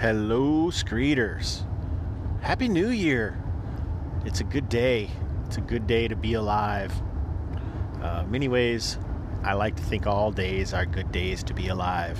Hello, 0.00 0.70
Screeters. 0.70 1.64
Happy 2.40 2.68
New 2.68 2.90
Year. 2.90 3.36
It's 4.24 4.38
a 4.38 4.44
good 4.44 4.68
day. 4.68 5.10
It's 5.46 5.56
a 5.56 5.60
good 5.60 5.88
day 5.88 6.06
to 6.06 6.14
be 6.14 6.34
alive. 6.34 6.92
Uh, 8.00 8.22
many 8.28 8.46
ways, 8.46 8.96
I 9.42 9.54
like 9.54 9.74
to 9.74 9.82
think 9.82 10.06
all 10.06 10.30
days 10.30 10.72
are 10.72 10.86
good 10.86 11.10
days 11.10 11.42
to 11.42 11.52
be 11.52 11.66
alive. 11.66 12.16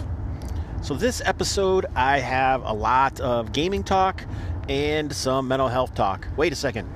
So, 0.83 0.95
this 0.95 1.23
episode, 1.25 1.87
I 1.95 2.19
have 2.19 2.65
a 2.65 2.73
lot 2.73 3.21
of 3.21 3.53
gaming 3.53 3.85
talk 3.85 4.25
and 4.69 5.13
some 5.13 5.47
mental 5.47 5.69
health 5.69 5.95
talk. 5.95 6.27
Wait 6.37 6.53
a 6.53 6.57
second. 6.57 6.93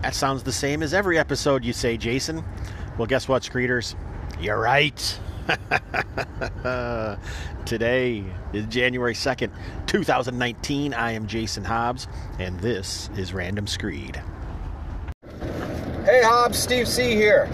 That 0.00 0.14
sounds 0.14 0.44
the 0.44 0.50
same 0.52 0.82
as 0.82 0.94
every 0.94 1.18
episode, 1.18 1.62
you 1.62 1.74
say, 1.74 1.98
Jason. 1.98 2.42
Well, 2.96 3.06
guess 3.06 3.28
what, 3.28 3.42
Screeters? 3.42 3.94
You're 4.40 4.58
right. 4.58 5.20
Today 7.64 8.24
is 8.52 8.66
January 8.66 9.14
2nd, 9.14 9.50
2019. 9.86 10.94
I 10.94 11.12
am 11.12 11.26
Jason 11.26 11.64
Hobbs, 11.64 12.08
and 12.38 12.58
this 12.60 13.10
is 13.16 13.32
Random 13.32 13.66
Screed. 13.66 14.20
Hey 16.04 16.22
Hobbs, 16.22 16.58
Steve 16.58 16.88
C 16.88 17.14
here. 17.14 17.48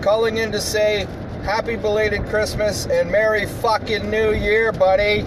Calling 0.00 0.38
in 0.38 0.52
to 0.52 0.60
say 0.60 1.06
happy 1.42 1.76
belated 1.76 2.24
Christmas 2.26 2.86
and 2.86 3.10
Merry 3.10 3.46
fucking 3.46 4.10
New 4.10 4.32
Year, 4.32 4.72
buddy. 4.72 5.22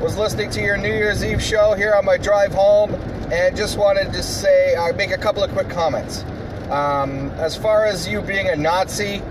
Was 0.00 0.16
listening 0.16 0.50
to 0.50 0.60
your 0.60 0.76
New 0.76 0.92
Year's 0.92 1.24
Eve 1.24 1.42
show 1.42 1.74
here 1.74 1.94
on 1.94 2.04
my 2.04 2.16
drive 2.16 2.52
home 2.52 2.94
and 3.32 3.56
just 3.56 3.78
wanted 3.78 4.12
to 4.12 4.22
say, 4.22 4.74
uh, 4.74 4.92
make 4.94 5.10
a 5.10 5.18
couple 5.18 5.42
of 5.42 5.50
quick 5.52 5.68
comments. 5.68 6.24
Um, 6.70 7.30
as 7.32 7.56
far 7.56 7.86
as 7.86 8.08
you 8.08 8.20
being 8.22 8.48
a 8.48 8.56
Nazi, 8.56 9.22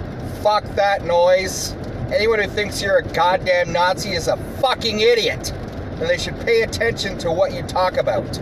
fuck 0.42 0.64
that 0.76 1.06
noise. 1.06 1.74
Anyone 2.14 2.40
who 2.40 2.48
thinks 2.48 2.82
you're 2.82 2.98
a 2.98 3.04
goddamn 3.04 3.72
Nazi 3.72 4.12
is 4.12 4.28
a 4.28 4.38
fucking 4.60 5.00
idiot. 5.00 5.52
And 5.52 6.10
they 6.10 6.18
should 6.18 6.40
pay 6.42 6.64
attention 6.64 7.18
to 7.20 7.32
what 7.32 7.54
you 7.54 7.62
talk 7.64 7.98
about. 7.98 8.40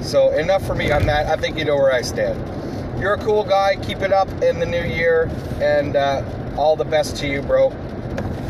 So, 0.00 0.30
enough 0.32 0.66
for 0.66 0.74
me 0.74 0.90
on 0.90 1.06
that. 1.06 1.26
I 1.26 1.40
think 1.40 1.58
you 1.58 1.64
know 1.64 1.76
where 1.76 1.92
I 1.92 2.02
stand. 2.02 3.00
You're 3.00 3.14
a 3.14 3.18
cool 3.18 3.44
guy. 3.44 3.76
Keep 3.82 4.02
it 4.02 4.12
up 4.12 4.28
in 4.42 4.58
the 4.58 4.66
new 4.66 4.82
year. 4.82 5.30
And 5.60 5.96
uh, 5.96 6.24
all 6.56 6.76
the 6.76 6.84
best 6.84 7.16
to 7.18 7.28
you, 7.28 7.40
bro. 7.40 7.70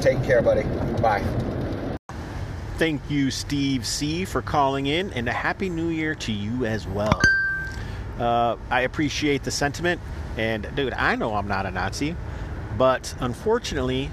Take 0.01 0.23
care, 0.25 0.43
buddy. 0.43 0.63
Bye. 1.01 1.23
Thank 2.79 3.03
you, 3.11 3.31
Steve 3.31 3.85
C., 3.85 4.25
for 4.25 4.41
calling 4.41 4.87
in, 4.87 5.13
and 5.13 5.29
a 5.29 5.33
Happy 5.33 5.69
New 5.69 5.89
Year 5.89 6.15
to 6.15 6.33
you 6.33 6.65
as 6.65 6.87
well. 6.87 7.21
Uh, 8.21 8.57
I 8.71 8.83
appreciate 8.83 9.43
the 9.43 9.51
sentiment, 9.51 10.01
and 10.37 10.69
dude, 10.77 10.93
I 10.93 11.17
know 11.17 11.35
I'm 11.35 11.49
not 11.49 11.67
a 11.67 11.73
Nazi, 11.73 12.15
but 12.79 13.13
unfortunately, 13.21 14.11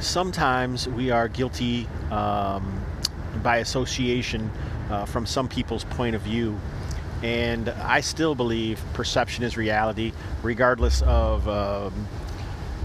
sometimes 0.00 0.88
we 0.88 1.10
are 1.10 1.28
guilty 1.28 1.88
um, 2.10 2.84
by 3.42 3.58
association 3.58 4.50
uh, 4.90 5.04
from 5.04 5.24
some 5.24 5.48
people's 5.48 5.84
point 5.84 6.16
of 6.16 6.22
view. 6.22 6.58
And 7.22 7.68
I 7.70 8.00
still 8.00 8.34
believe 8.34 8.82
perception 8.92 9.44
is 9.44 9.56
reality, 9.56 10.12
regardless 10.42 11.00
of 11.02 11.48
um, 11.48 12.08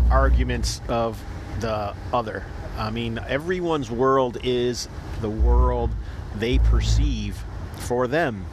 arguments 0.09 0.81
of 0.87 1.21
the 1.59 1.93
other. 2.13 2.45
I 2.77 2.91
mean, 2.91 3.19
everyone's 3.27 3.91
world 3.91 4.37
is 4.43 4.87
the 5.19 5.29
world 5.29 5.91
they 6.35 6.59
perceive 6.59 7.43
for 7.75 8.07
them. 8.07 8.45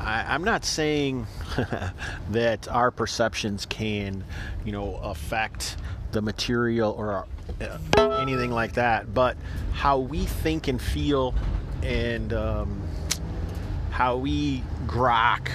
I, 0.00 0.24
I'm 0.28 0.44
not 0.44 0.64
saying 0.64 1.26
that 2.30 2.68
our 2.68 2.90
perceptions 2.90 3.66
can, 3.66 4.24
you 4.64 4.72
know, 4.72 4.96
affect 4.96 5.76
the 6.12 6.22
material 6.22 6.92
or 6.92 7.26
uh, 7.60 7.78
anything 8.20 8.50
like 8.50 8.74
that, 8.74 9.12
but 9.12 9.36
how 9.72 9.98
we 9.98 10.24
think 10.24 10.68
and 10.68 10.80
feel 10.80 11.34
and 11.82 12.32
um, 12.32 12.82
how 13.90 14.16
we 14.16 14.62
grok, 14.86 15.50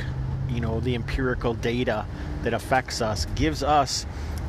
you 0.50 0.62
know, 0.62 0.80
the 0.80 0.96
empirical 0.96 1.54
data 1.54 2.06
that 2.44 2.54
affects 2.54 3.02
us 3.02 3.26
gives 3.36 3.64
us 3.64 4.06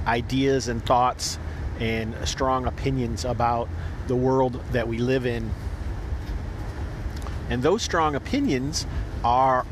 ideas 0.07 0.69
and 0.69 0.85
thoughts 0.85 1.39
and 1.81 2.15
strong 2.27 2.67
opinions 2.67 3.25
about 3.25 3.69
the 4.07 4.17
world 4.17 4.63
that 4.73 4.87
we 4.87 4.99
live 4.99 5.27
in. 5.27 5.51
And 7.49 7.63
those 7.63 7.83
strong 7.83 8.15
opinions 8.15 8.87
are 9.25 9.65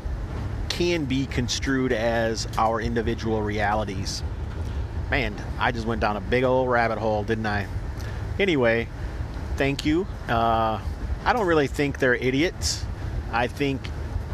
can 0.75 1.05
be 1.05 1.25
construed 1.25 1.93
as 1.93 2.49
our 2.57 2.81
individual 2.81 3.41
realities. 3.41 4.21
Man, 5.09 5.33
I 5.57 5.71
just 5.71 5.87
went 5.87 6.01
down 6.01 6.17
a 6.17 6.21
big 6.21 6.43
old 6.43 6.69
rabbit 6.69 6.97
hole, 6.97 7.23
didn't 7.23 7.45
I? 7.45 7.65
Anyway, 8.39 8.89
thank 9.55 9.85
you. 9.85 10.05
Uh, 10.27 10.81
I 11.23 11.31
don't 11.31 11.47
really 11.47 11.67
think 11.67 11.99
they're 11.99 12.15
idiots. 12.15 12.83
I 13.31 13.47
think 13.47 13.87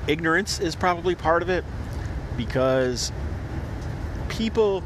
ignorance 0.08 0.60
is 0.60 0.76
probably 0.76 1.14
part 1.14 1.44
of 1.44 1.52
it 1.52 1.64
because 2.38 3.12
people, 4.28 4.82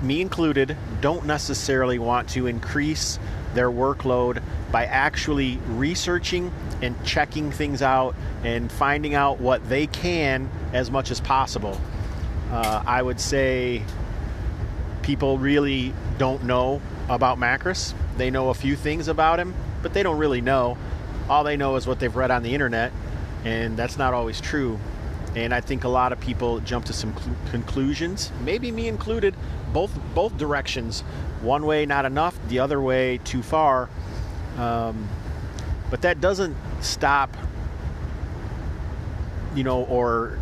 me 0.00 0.22
included, 0.22 0.74
don't 1.02 1.26
necessarily 1.26 1.98
want 1.98 2.30
to 2.30 2.46
increase 2.46 3.18
their 3.54 3.70
workload 3.70 4.42
by 4.70 4.84
actually 4.86 5.58
researching 5.68 6.52
and 6.82 7.02
checking 7.04 7.50
things 7.50 7.82
out 7.82 8.14
and 8.42 8.70
finding 8.70 9.14
out 9.14 9.40
what 9.40 9.66
they 9.68 9.86
can 9.86 10.50
as 10.72 10.90
much 10.90 11.10
as 11.10 11.20
possible. 11.20 11.80
Uh, 12.50 12.82
I 12.86 13.02
would 13.02 13.20
say 13.20 13.82
people 15.02 15.38
really 15.38 15.92
don't 16.18 16.44
know 16.44 16.80
about 17.08 17.38
Macros. 17.38 17.94
They 18.16 18.30
know 18.30 18.50
a 18.50 18.54
few 18.54 18.76
things 18.76 19.08
about 19.08 19.38
him, 19.38 19.54
but 19.82 19.92
they 19.92 20.02
don't 20.02 20.18
really 20.18 20.40
know. 20.40 20.78
All 21.28 21.44
they 21.44 21.56
know 21.56 21.76
is 21.76 21.86
what 21.86 22.00
they've 22.00 22.14
read 22.14 22.30
on 22.30 22.42
the 22.42 22.54
internet, 22.54 22.92
and 23.44 23.76
that's 23.76 23.98
not 23.98 24.14
always 24.14 24.40
true. 24.40 24.78
And 25.34 25.52
I 25.52 25.60
think 25.60 25.84
a 25.84 25.88
lot 25.88 26.12
of 26.12 26.20
people 26.20 26.60
jump 26.60 26.84
to 26.86 26.92
some 26.92 27.16
cl- 27.16 27.36
conclusions, 27.50 28.30
maybe 28.44 28.70
me 28.70 28.88
included, 28.88 29.34
both 29.72 29.90
both 30.14 30.36
directions. 30.36 31.02
One 31.42 31.66
way 31.66 31.86
not 31.86 32.04
enough, 32.04 32.38
the 32.48 32.60
other 32.60 32.80
way 32.80 33.18
too 33.18 33.42
far. 33.42 33.88
Um, 34.58 35.08
but 35.90 36.02
that 36.02 36.20
doesn't 36.20 36.56
stop, 36.80 37.36
you 39.54 39.64
know, 39.64 39.84
or 39.84 40.38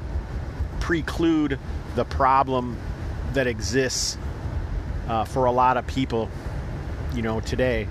preclude 0.80 1.58
the 1.94 2.04
problem 2.04 2.76
that 3.34 3.46
exists 3.46 4.18
uh, 5.08 5.24
for 5.24 5.46
a 5.46 5.52
lot 5.52 5.76
of 5.76 5.86
people, 5.86 6.30
you 7.14 7.22
know, 7.22 7.40
today. 7.40 7.88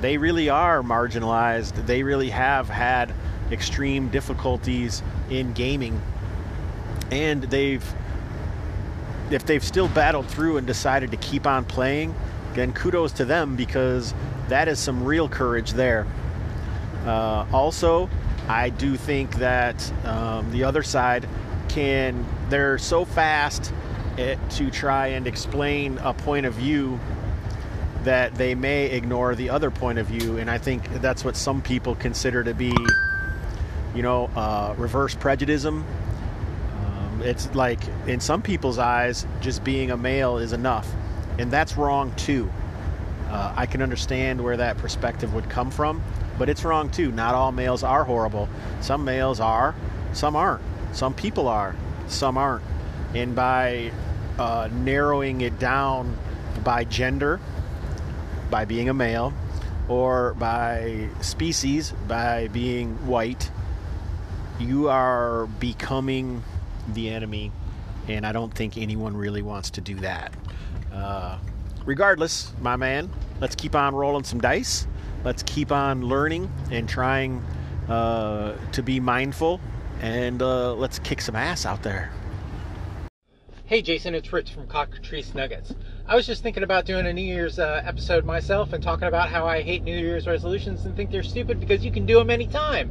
They 0.00 0.18
really 0.18 0.48
are 0.48 0.82
marginalized. 0.82 1.86
They 1.86 2.02
really 2.02 2.30
have 2.30 2.68
had 2.68 3.12
extreme 3.50 4.08
difficulties 4.08 5.02
in 5.30 5.52
gaming. 5.52 6.00
And 7.10 7.42
they've, 7.44 7.84
if 9.30 9.46
they've 9.46 9.64
still 9.64 9.88
battled 9.88 10.26
through 10.28 10.58
and 10.58 10.66
decided 10.66 11.10
to 11.10 11.16
keep 11.16 11.46
on 11.46 11.64
playing, 11.64 12.14
then 12.58 12.72
kudos 12.72 13.12
to 13.12 13.24
them 13.24 13.56
because 13.56 14.12
that 14.48 14.68
is 14.68 14.78
some 14.78 15.04
real 15.04 15.28
courage 15.28 15.72
there. 15.72 16.06
Uh, 17.06 17.46
also, 17.52 18.10
I 18.48 18.70
do 18.70 18.96
think 18.96 19.36
that 19.36 19.92
um, 20.04 20.50
the 20.50 20.64
other 20.64 20.82
side 20.82 21.28
can, 21.68 22.26
they're 22.48 22.78
so 22.78 23.04
fast 23.04 23.72
it, 24.16 24.38
to 24.50 24.70
try 24.70 25.08
and 25.08 25.26
explain 25.26 25.98
a 25.98 26.12
point 26.12 26.46
of 26.46 26.54
view 26.54 26.98
that 28.04 28.34
they 28.34 28.54
may 28.54 28.86
ignore 28.86 29.34
the 29.34 29.50
other 29.50 29.70
point 29.70 29.98
of 29.98 30.06
view. 30.06 30.38
And 30.38 30.50
I 30.50 30.58
think 30.58 30.88
that's 31.00 31.24
what 31.24 31.36
some 31.36 31.62
people 31.62 31.94
consider 31.94 32.42
to 32.42 32.54
be, 32.54 32.72
you 33.94 34.02
know, 34.02 34.30
uh, 34.34 34.74
reverse 34.78 35.14
prejudice. 35.14 35.64
Um, 35.66 35.84
it's 37.22 37.54
like, 37.54 37.80
in 38.06 38.18
some 38.20 38.42
people's 38.42 38.78
eyes, 38.78 39.26
just 39.40 39.62
being 39.62 39.90
a 39.90 39.96
male 39.96 40.38
is 40.38 40.52
enough. 40.52 40.88
And 41.38 41.50
that's 41.50 41.76
wrong 41.76 42.12
too. 42.16 42.50
Uh, 43.28 43.52
I 43.56 43.66
can 43.66 43.82
understand 43.82 44.42
where 44.42 44.56
that 44.56 44.78
perspective 44.78 45.34
would 45.34 45.48
come 45.50 45.70
from, 45.70 46.02
but 46.38 46.48
it's 46.48 46.64
wrong 46.64 46.90
too. 46.90 47.12
Not 47.12 47.34
all 47.34 47.52
males 47.52 47.82
are 47.82 48.04
horrible. 48.04 48.48
Some 48.80 49.04
males 49.04 49.38
are, 49.38 49.74
some 50.12 50.34
aren't. 50.34 50.62
Some 50.92 51.14
people 51.14 51.46
are, 51.46 51.76
some 52.06 52.38
aren't. 52.38 52.64
And 53.14 53.34
by 53.34 53.92
uh, 54.38 54.68
narrowing 54.72 55.42
it 55.42 55.58
down 55.58 56.16
by 56.64 56.84
gender, 56.84 57.40
by 58.50 58.64
being 58.64 58.88
a 58.88 58.94
male, 58.94 59.32
or 59.88 60.34
by 60.34 61.08
species, 61.20 61.92
by 62.06 62.48
being 62.48 63.06
white, 63.06 63.50
you 64.58 64.88
are 64.88 65.46
becoming 65.46 66.42
the 66.88 67.10
enemy. 67.10 67.52
And 68.06 68.26
I 68.26 68.32
don't 68.32 68.52
think 68.52 68.78
anyone 68.78 69.16
really 69.16 69.42
wants 69.42 69.70
to 69.70 69.80
do 69.80 69.96
that. 69.96 70.32
Uh, 70.92 71.38
regardless, 71.84 72.52
my 72.60 72.76
man, 72.76 73.10
let's 73.40 73.54
keep 73.54 73.74
on 73.74 73.94
rolling 73.94 74.24
some 74.24 74.40
dice. 74.40 74.86
Let's 75.24 75.42
keep 75.42 75.72
on 75.72 76.02
learning 76.02 76.50
and 76.70 76.88
trying 76.88 77.44
uh, 77.88 78.56
to 78.72 78.82
be 78.82 79.00
mindful. 79.00 79.60
And 80.00 80.40
uh, 80.42 80.74
let's 80.74 80.98
kick 81.00 81.20
some 81.20 81.34
ass 81.34 81.66
out 81.66 81.82
there. 81.82 82.12
Hey 83.64 83.82
Jason, 83.82 84.14
it's 84.14 84.32
Rich 84.32 84.52
from 84.52 84.66
Cockatrice 84.66 85.34
Nuggets. 85.34 85.74
I 86.06 86.16
was 86.16 86.26
just 86.26 86.42
thinking 86.42 86.62
about 86.62 86.86
doing 86.86 87.06
a 87.06 87.12
New 87.12 87.20
Year's 87.20 87.58
uh, 87.58 87.82
episode 87.84 88.24
myself 88.24 88.72
and 88.72 88.82
talking 88.82 89.08
about 89.08 89.28
how 89.28 89.46
I 89.46 89.60
hate 89.60 89.82
New 89.82 89.94
Year's 89.94 90.26
resolutions 90.26 90.86
and 90.86 90.96
think 90.96 91.10
they're 91.10 91.22
stupid 91.22 91.60
because 91.60 91.84
you 91.84 91.92
can 91.92 92.06
do 92.06 92.14
them 92.14 92.30
anytime. 92.30 92.90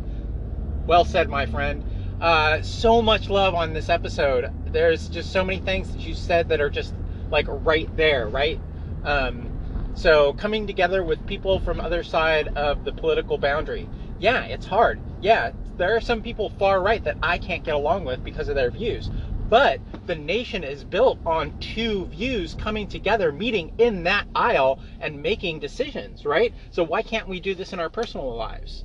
Well 0.86 1.04
said, 1.04 1.30
my 1.30 1.48
friend. 1.48 1.84
Uh, 2.22 2.62
so 2.62 3.02
much 3.02 3.30
love 3.30 3.56
on 3.56 3.74
this 3.74 3.90
episode. 3.90 4.52
There's 4.72 5.08
just 5.08 5.32
so 5.32 5.44
many 5.44 5.60
things 5.60 5.92
that 5.94 6.02
you 6.02 6.14
said 6.14 6.48
that 6.50 6.62
are 6.62 6.70
just 6.70 6.94
like 7.32 7.48
right 7.48 7.90
there, 7.96 8.30
right? 8.30 8.62
Um, 9.04 9.52
so 9.94 10.34
coming 10.34 10.68
together 10.68 11.04
with 11.04 11.26
people 11.26 11.60
from 11.60 11.82
other 11.82 12.04
side 12.04 12.50
of 12.56 12.84
the 12.84 12.94
political 12.94 13.38
boundary. 13.38 13.90
Yeah, 14.20 14.44
it's 14.44 14.66
hard. 14.66 15.02
Yeah, 15.20 15.52
there 15.78 15.96
are 15.96 16.02
some 16.02 16.22
people 16.22 16.50
far 16.50 16.82
right 16.82 17.04
that 17.04 17.18
I 17.22 17.38
can't 17.38 17.64
get 17.64 17.76
along 17.76 18.06
with 18.06 18.24
because 18.24 18.48
of 18.48 18.56
their 18.56 18.72
views. 18.72 19.10
But 19.50 19.82
the 20.06 20.16
nation 20.16 20.64
is 20.64 20.84
built 20.84 21.20
on 21.26 21.54
two 21.60 22.08
views 22.08 22.54
coming 22.54 22.88
together, 22.88 23.32
meeting 23.32 23.72
in 23.78 24.04
that 24.04 24.28
aisle 24.36 24.80
and 25.00 25.22
making 25.22 25.60
decisions, 25.60 26.26
right? 26.26 26.54
So 26.72 26.84
why 26.84 27.02
can't 27.02 27.28
we 27.28 27.40
do 27.40 27.56
this 27.56 27.74
in 27.74 27.80
our 27.80 27.90
personal 27.90 28.36
lives? 28.36 28.84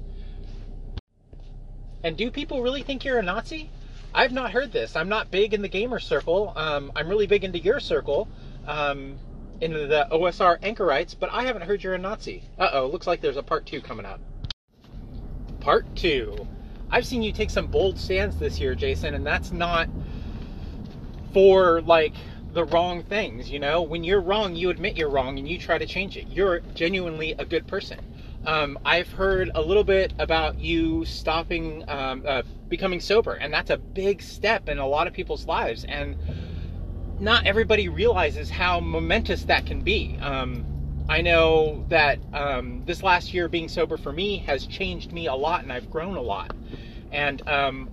And 2.02 2.16
do 2.16 2.30
people 2.30 2.62
really 2.62 2.82
think 2.82 3.04
you're 3.04 3.18
a 3.18 3.22
Nazi? 3.22 3.70
I've 4.14 4.32
not 4.32 4.52
heard 4.52 4.72
this. 4.72 4.94
I'm 4.96 5.08
not 5.08 5.30
big 5.30 5.54
in 5.54 5.62
the 5.62 5.68
gamer 5.68 5.98
circle. 5.98 6.52
Um, 6.54 6.92
I'm 6.94 7.08
really 7.08 7.26
big 7.26 7.44
into 7.44 7.58
your 7.58 7.80
circle, 7.80 8.28
um, 8.66 9.18
in 9.60 9.72
the 9.72 10.06
OSR 10.10 10.58
anchorites, 10.62 11.14
but 11.14 11.30
I 11.32 11.44
haven't 11.44 11.62
heard 11.62 11.82
you're 11.82 11.94
a 11.94 11.98
Nazi. 11.98 12.42
Uh 12.58 12.70
oh, 12.72 12.86
looks 12.88 13.06
like 13.06 13.20
there's 13.20 13.36
a 13.36 13.42
part 13.42 13.64
two 13.64 13.80
coming 13.80 14.04
up. 14.04 14.20
Part 15.60 15.86
two. 15.96 16.46
I've 16.90 17.06
seen 17.06 17.22
you 17.22 17.32
take 17.32 17.48
some 17.48 17.68
bold 17.68 17.98
stands 17.98 18.36
this 18.38 18.60
year, 18.60 18.74
Jason, 18.74 19.14
and 19.14 19.24
that's 19.26 19.50
not 19.52 19.88
for 21.32 21.80
like 21.82 22.14
the 22.52 22.64
wrong 22.64 23.02
things, 23.02 23.50
you 23.50 23.58
know? 23.58 23.82
When 23.82 24.04
you're 24.04 24.20
wrong, 24.20 24.54
you 24.54 24.68
admit 24.68 24.96
you're 24.96 25.08
wrong 25.08 25.38
and 25.38 25.48
you 25.48 25.58
try 25.58 25.78
to 25.78 25.86
change 25.86 26.16
it. 26.16 26.26
You're 26.28 26.60
genuinely 26.74 27.32
a 27.38 27.44
good 27.44 27.66
person. 27.66 27.98
Um, 28.44 28.78
I've 28.84 29.10
heard 29.10 29.50
a 29.54 29.62
little 29.62 29.84
bit 29.84 30.12
about 30.18 30.58
you 30.58 31.04
stopping, 31.04 31.84
um, 31.88 32.24
uh, 32.26 32.42
becoming 32.68 33.00
sober, 33.00 33.34
and 33.34 33.52
that's 33.52 33.70
a 33.70 33.76
big 33.76 34.20
step 34.20 34.68
in 34.68 34.78
a 34.78 34.86
lot 34.86 35.06
of 35.06 35.12
people's 35.12 35.46
lives. 35.46 35.84
And 35.84 36.16
not 37.20 37.46
everybody 37.46 37.88
realizes 37.88 38.50
how 38.50 38.80
momentous 38.80 39.44
that 39.44 39.64
can 39.64 39.80
be. 39.80 40.18
Um, 40.20 40.64
I 41.08 41.20
know 41.20 41.84
that 41.88 42.18
um, 42.32 42.82
this 42.84 43.02
last 43.02 43.32
year 43.32 43.48
being 43.48 43.68
sober 43.68 43.96
for 43.96 44.12
me 44.12 44.38
has 44.38 44.66
changed 44.66 45.12
me 45.12 45.26
a 45.26 45.34
lot, 45.34 45.62
and 45.62 45.72
I've 45.72 45.90
grown 45.90 46.16
a 46.16 46.22
lot. 46.22 46.52
And 47.12 47.46
um, 47.48 47.86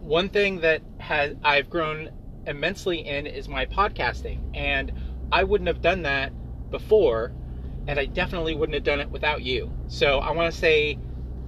one 0.00 0.28
thing 0.30 0.60
that 0.60 0.82
has 0.98 1.36
I've 1.44 1.70
grown 1.70 2.10
immensely 2.46 3.06
in 3.06 3.26
is 3.26 3.48
my 3.48 3.66
podcasting, 3.66 4.40
and 4.54 4.92
I 5.30 5.44
wouldn't 5.44 5.68
have 5.68 5.80
done 5.80 6.02
that 6.02 6.32
before 6.70 7.32
and 7.90 7.98
I 7.98 8.06
definitely 8.06 8.54
wouldn't 8.54 8.74
have 8.74 8.84
done 8.84 9.00
it 9.00 9.10
without 9.10 9.42
you. 9.42 9.68
So 9.88 10.20
I 10.20 10.30
want 10.30 10.52
to 10.52 10.56
say 10.56 10.96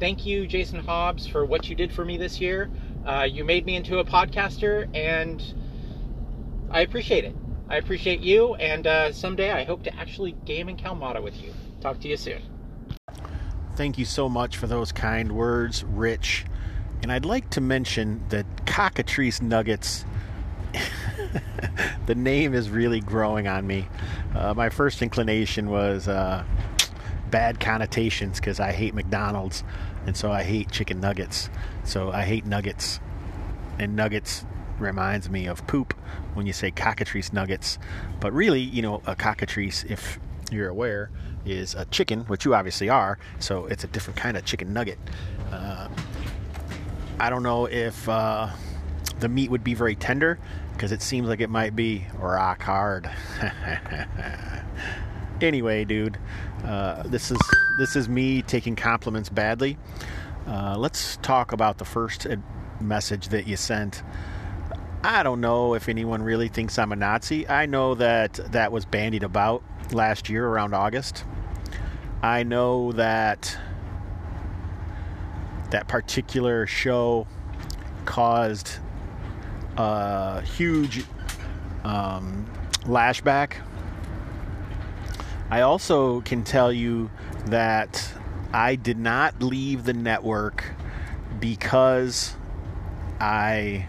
thank 0.01 0.27
you, 0.27 0.45
Jason 0.45 0.81
Hobbs, 0.81 1.25
for 1.25 1.47
what 1.47 1.71
you 1.71 1.77
did 1.77 1.93
for 1.93 2.05
me 2.05 2.17
this 2.17 2.41
year. 2.41 2.69
Uh, 3.07 3.29
you 3.31 3.45
made 3.45 3.65
me 3.65 3.77
into 3.77 4.01
a 4.01 4.05
podcaster, 4.05 4.89
and 4.93 5.41
I 6.69 6.81
appreciate 6.81 7.25
it. 7.25 7.37
I 7.69 7.77
appreciate 7.77 8.23
you, 8.23 8.57
and 8.57 8.89
uh, 8.89 9.13
someday 9.13 9.53
I 9.53 9.63
hope 9.63 9.85
to 9.85 9.95
actually 9.95 10.33
game 10.45 10.69
in 10.69 10.77
Kalamata 10.77 11.23
with 11.23 11.41
you. 11.41 11.55
Talk 11.81 12.01
to 12.01 12.09
you 12.09 12.17
soon. 12.17 12.43
Thank 13.77 13.97
you 13.97 14.05
so 14.05 14.29
much 14.29 14.57
for 14.57 14.67
those 14.67 14.91
kind 14.91 15.31
words, 15.37 15.85
Rich. 15.85 16.45
And 17.03 17.13
I'd 17.13 17.25
like 17.25 17.51
to 17.51 17.61
mention 17.61 18.25
that 18.31 18.67
Cockatrice 18.67 19.41
Nuggets 19.41 20.05
the 22.07 22.15
name 22.15 22.55
is 22.55 22.71
really 22.71 23.01
growing 23.01 23.49
on 23.49 23.67
me. 23.67 23.89
Uh, 24.35 24.55
my 24.55 24.69
first 24.69 25.03
inclination 25.03 25.71
was 25.71 26.09
uh, 26.09 26.45
bad 27.31 27.61
connotations 27.61 28.39
because 28.39 28.61
I 28.61 28.73
hate 28.73 28.95
McDonald's, 28.95 29.65
and 30.07 30.17
so 30.17 30.31
I 30.31 30.43
hate 30.43 30.71
chicken 30.71 31.01
nuggets. 31.01 31.51
So 31.85 32.11
I 32.11 32.23
hate 32.23 32.45
nuggets, 32.47 33.01
and 33.79 33.97
nuggets 33.97 34.45
reminds 34.79 35.31
me 35.31 35.47
of 35.47 35.67
poop 35.67 35.95
when 36.35 36.47
you 36.47 36.53
say 36.53 36.71
cockatrice 36.71 37.33
nuggets. 37.33 37.79
But 38.21 38.33
really, 38.33 38.61
you 38.61 38.83
know, 38.83 39.03
a 39.07 39.15
cockatrice, 39.15 39.85
if 39.85 40.19
you're 40.51 40.69
aware, 40.69 41.11
is 41.45 41.75
a 41.75 41.85
chicken, 41.87 42.21
which 42.23 42.45
you 42.45 42.55
obviously 42.55 42.89
are. 42.89 43.19
So 43.39 43.67
it's 43.67 43.85
a 43.85 43.89
different 43.89 44.19
kind 44.19 44.37
of 44.37 44.45
chicken 44.45 44.73
nugget. 44.73 44.99
Uh, 45.51 45.89
I 47.19 47.31
don't 47.31 47.43
know 47.43 47.67
if 47.67 48.09
uh, 48.09 48.49
the 49.23 49.29
meat 49.29 49.51
would 49.51 49.65
be 49.65 49.73
very 49.73 49.95
tender 49.95 50.39
because 50.73 50.93
it 50.93 51.01
seems 51.01 51.29
like 51.29 51.41
it 51.41 51.49
might 51.49 51.75
be 51.75 52.05
rock 52.19 52.63
hard. 52.63 53.09
anyway, 55.41 55.85
dude, 55.85 56.19
uh, 56.65 57.05
this 57.05 57.31
is 57.31 57.39
this 57.79 57.97
is 57.97 58.09
me 58.09 58.43
taking 58.43 58.77
compliments 58.77 59.29
badly. 59.29 59.79
Uh, 60.47 60.77
let's 60.77 61.17
talk 61.19 61.53
about 61.53 61.79
the 61.79 61.85
first 61.85 62.27
message 62.81 63.29
that 63.29 63.47
you 63.47 63.57
sent. 63.57 64.03
I 65.05 65.23
don't 65.23 65.41
know 65.41 65.75
if 65.75 65.89
anyone 65.89 66.23
really 66.23 66.49
thinks 66.49 66.79
I'm 66.79 66.93
a 66.93 66.97
Nazi. 66.97 67.49
I 67.49 67.67
know 67.67 67.95
that 67.95 68.35
that 68.53 68.73
was 68.73 68.85
bandied 68.85 69.23
about 69.23 69.63
last 69.93 70.29
year 70.29 70.47
around 70.47 70.75
August. 70.75 71.25
I 72.23 72.43
know 72.43 72.93
that 72.93 73.57
that 75.71 75.87
particular 75.87 76.67
show 76.67 77.27
caused 78.05 78.79
a 79.77 80.41
huge 80.43 81.05
um, 81.85 82.47
lashback. 82.85 83.55
I 85.51 85.61
also 85.61 86.21
can 86.23 86.45
tell 86.45 86.73
you 86.73 87.11
that 87.47 88.13
I 88.53 88.77
did 88.77 88.99
not 88.99 89.43
leave 89.43 89.85
the 89.85 89.93
network 89.93 90.73
because 91.41 92.35
I 93.21 93.87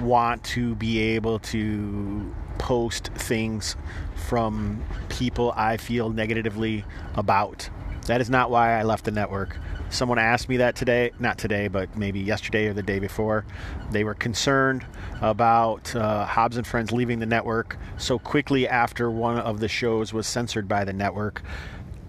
want 0.00 0.44
to 0.44 0.74
be 0.74 0.98
able 1.00 1.38
to 1.40 2.34
post 2.58 3.08
things 3.14 3.76
from 4.14 4.82
people 5.08 5.52
I 5.56 5.76
feel 5.76 6.10
negatively 6.10 6.84
about. 7.14 7.68
That 8.06 8.20
is 8.20 8.30
not 8.30 8.50
why 8.50 8.78
I 8.78 8.82
left 8.82 9.04
the 9.04 9.10
network. 9.10 9.56
Someone 9.90 10.18
asked 10.18 10.48
me 10.50 10.58
that 10.58 10.76
today, 10.76 11.12
not 11.18 11.38
today, 11.38 11.68
but 11.68 11.96
maybe 11.96 12.20
yesterday 12.20 12.66
or 12.66 12.74
the 12.74 12.82
day 12.82 12.98
before. 12.98 13.46
They 13.90 14.04
were 14.04 14.14
concerned 14.14 14.84
about 15.22 15.94
uh, 15.96 16.26
Hobbs 16.26 16.58
and 16.58 16.66
Friends 16.66 16.92
leaving 16.92 17.20
the 17.20 17.26
network 17.26 17.78
so 17.96 18.18
quickly 18.18 18.68
after 18.68 19.10
one 19.10 19.38
of 19.38 19.60
the 19.60 19.68
shows 19.68 20.12
was 20.12 20.26
censored 20.26 20.68
by 20.68 20.84
the 20.84 20.92
network. 20.92 21.42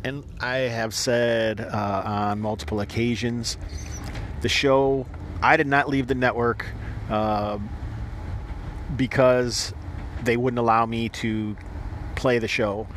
And 0.03 0.25
I 0.41 0.57
have 0.57 0.93
said 0.93 1.61
uh, 1.61 2.03
on 2.05 2.39
multiple 2.41 2.81
occasions 2.81 3.57
the 4.41 4.50
show, 4.50 5.05
I 5.41 5.55
did 5.55 5.67
not 5.67 5.88
leave 5.88 6.07
the 6.07 6.15
network 6.15 6.65
uh, 7.09 7.59
because 8.98 9.74
they 10.24 10.36
wouldn't 10.36 10.59
allow 10.59 10.86
me 10.86 11.09
to 11.09 11.55
play 12.15 12.39
the 12.39 12.48
show, 12.48 12.88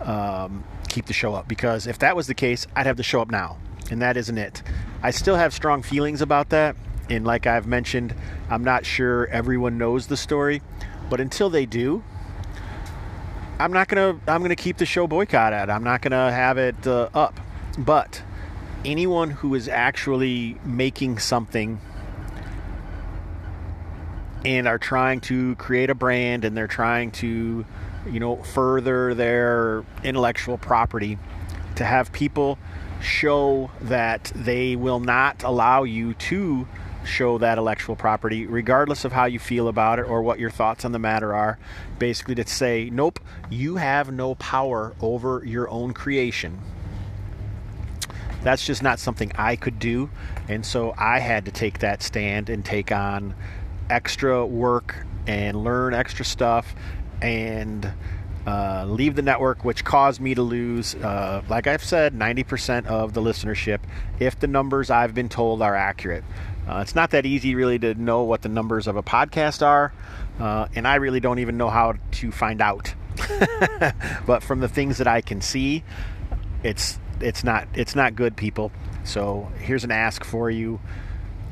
um, 0.00 0.64
keep 0.88 1.06
the 1.06 1.12
show 1.12 1.32
up. 1.34 1.46
Because 1.46 1.86
if 1.86 2.00
that 2.00 2.16
was 2.16 2.26
the 2.26 2.34
case, 2.34 2.66
I'd 2.74 2.86
have 2.86 2.96
the 2.96 3.04
show 3.04 3.20
up 3.20 3.30
now 3.30 3.58
and 3.90 4.02
that 4.02 4.16
isn't 4.16 4.38
it. 4.38 4.62
I 5.02 5.10
still 5.10 5.36
have 5.36 5.54
strong 5.54 5.82
feelings 5.82 6.20
about 6.20 6.50
that, 6.50 6.76
and 7.08 7.24
like 7.24 7.46
I've 7.46 7.66
mentioned, 7.66 8.14
I'm 8.50 8.64
not 8.64 8.84
sure 8.84 9.26
everyone 9.28 9.78
knows 9.78 10.06
the 10.06 10.16
story, 10.16 10.62
but 11.08 11.20
until 11.20 11.50
they 11.50 11.66
do, 11.66 12.02
I'm 13.58 13.72
not 13.72 13.88
gonna 13.88 14.20
I'm 14.26 14.42
gonna 14.42 14.56
keep 14.56 14.76
the 14.76 14.86
show 14.86 15.06
boycotted. 15.06 15.70
I'm 15.70 15.84
not 15.84 16.02
gonna 16.02 16.30
have 16.30 16.58
it 16.58 16.86
uh, 16.86 17.08
up. 17.14 17.40
But 17.78 18.22
anyone 18.84 19.30
who 19.30 19.54
is 19.54 19.68
actually 19.68 20.58
making 20.64 21.18
something 21.18 21.80
and 24.44 24.68
are 24.68 24.78
trying 24.78 25.20
to 25.20 25.56
create 25.56 25.90
a 25.90 25.94
brand 25.94 26.44
and 26.44 26.56
they're 26.56 26.66
trying 26.66 27.10
to 27.10 27.64
you 28.10 28.20
know 28.20 28.36
further 28.36 29.14
their 29.14 29.84
intellectual 30.04 30.58
property 30.58 31.18
to 31.76 31.84
have 31.84 32.12
people 32.12 32.58
show 33.00 33.70
that 33.80 34.32
they 34.34 34.76
will 34.76 35.00
not 35.00 35.42
allow 35.42 35.84
you 35.84 36.14
to 36.14 36.66
show 37.04 37.38
that 37.38 37.52
intellectual 37.52 37.96
property, 37.96 38.46
regardless 38.46 39.04
of 39.04 39.12
how 39.12 39.26
you 39.26 39.38
feel 39.38 39.68
about 39.68 39.98
it 39.98 40.02
or 40.02 40.22
what 40.22 40.38
your 40.38 40.50
thoughts 40.50 40.84
on 40.84 40.92
the 40.92 40.98
matter 40.98 41.32
are. 41.34 41.58
Basically, 41.98 42.34
to 42.34 42.46
say, 42.46 42.90
nope, 42.90 43.20
you 43.48 43.76
have 43.76 44.12
no 44.12 44.34
power 44.34 44.94
over 45.00 45.42
your 45.44 45.70
own 45.70 45.94
creation. 45.94 46.58
That's 48.42 48.64
just 48.64 48.82
not 48.82 48.98
something 48.98 49.32
I 49.36 49.56
could 49.56 49.78
do. 49.78 50.10
And 50.48 50.64
so 50.64 50.94
I 50.96 51.18
had 51.20 51.44
to 51.46 51.50
take 51.50 51.80
that 51.80 52.02
stand 52.02 52.48
and 52.48 52.64
take 52.64 52.92
on 52.92 53.34
extra 53.88 54.44
work 54.44 54.96
and 55.26 55.64
learn 55.64 55.94
extra 55.94 56.24
stuff 56.24 56.74
and 57.20 57.92
uh, 58.46 58.84
leave 58.88 59.16
the 59.16 59.22
network, 59.22 59.64
which 59.64 59.84
caused 59.84 60.20
me 60.20 60.32
to 60.32 60.42
lose, 60.42 60.94
uh, 60.94 61.42
like 61.48 61.66
I've 61.66 61.82
said, 61.82 62.14
90% 62.14 62.86
of 62.86 63.12
the 63.12 63.20
listenership 63.20 63.80
if 64.20 64.38
the 64.38 64.46
numbers 64.46 64.88
I've 64.88 65.14
been 65.14 65.28
told 65.28 65.62
are 65.62 65.74
accurate. 65.74 66.22
Uh, 66.68 66.78
it's 66.78 66.94
not 66.94 67.10
that 67.10 67.26
easy, 67.26 67.56
really, 67.56 67.78
to 67.80 67.94
know 67.94 68.22
what 68.22 68.42
the 68.42 68.48
numbers 68.48 68.86
of 68.86 68.96
a 68.96 69.02
podcast 69.02 69.66
are, 69.66 69.92
uh, 70.38 70.68
and 70.76 70.86
I 70.86 70.96
really 70.96 71.18
don't 71.18 71.40
even 71.40 71.56
know 71.56 71.70
how 71.70 71.94
to 72.12 72.30
find 72.30 72.60
out. 72.60 72.94
but 74.26 74.42
from 74.42 74.60
the 74.60 74.68
things 74.68 74.98
that 74.98 75.08
I 75.08 75.22
can 75.22 75.40
see, 75.40 75.82
it's 76.62 76.98
it's 77.20 77.42
not 77.42 77.66
it's 77.74 77.94
not 77.94 78.14
good, 78.14 78.36
people. 78.36 78.70
So 79.04 79.50
here's 79.60 79.84
an 79.84 79.90
ask 79.92 80.24
for 80.24 80.50
you: 80.50 80.80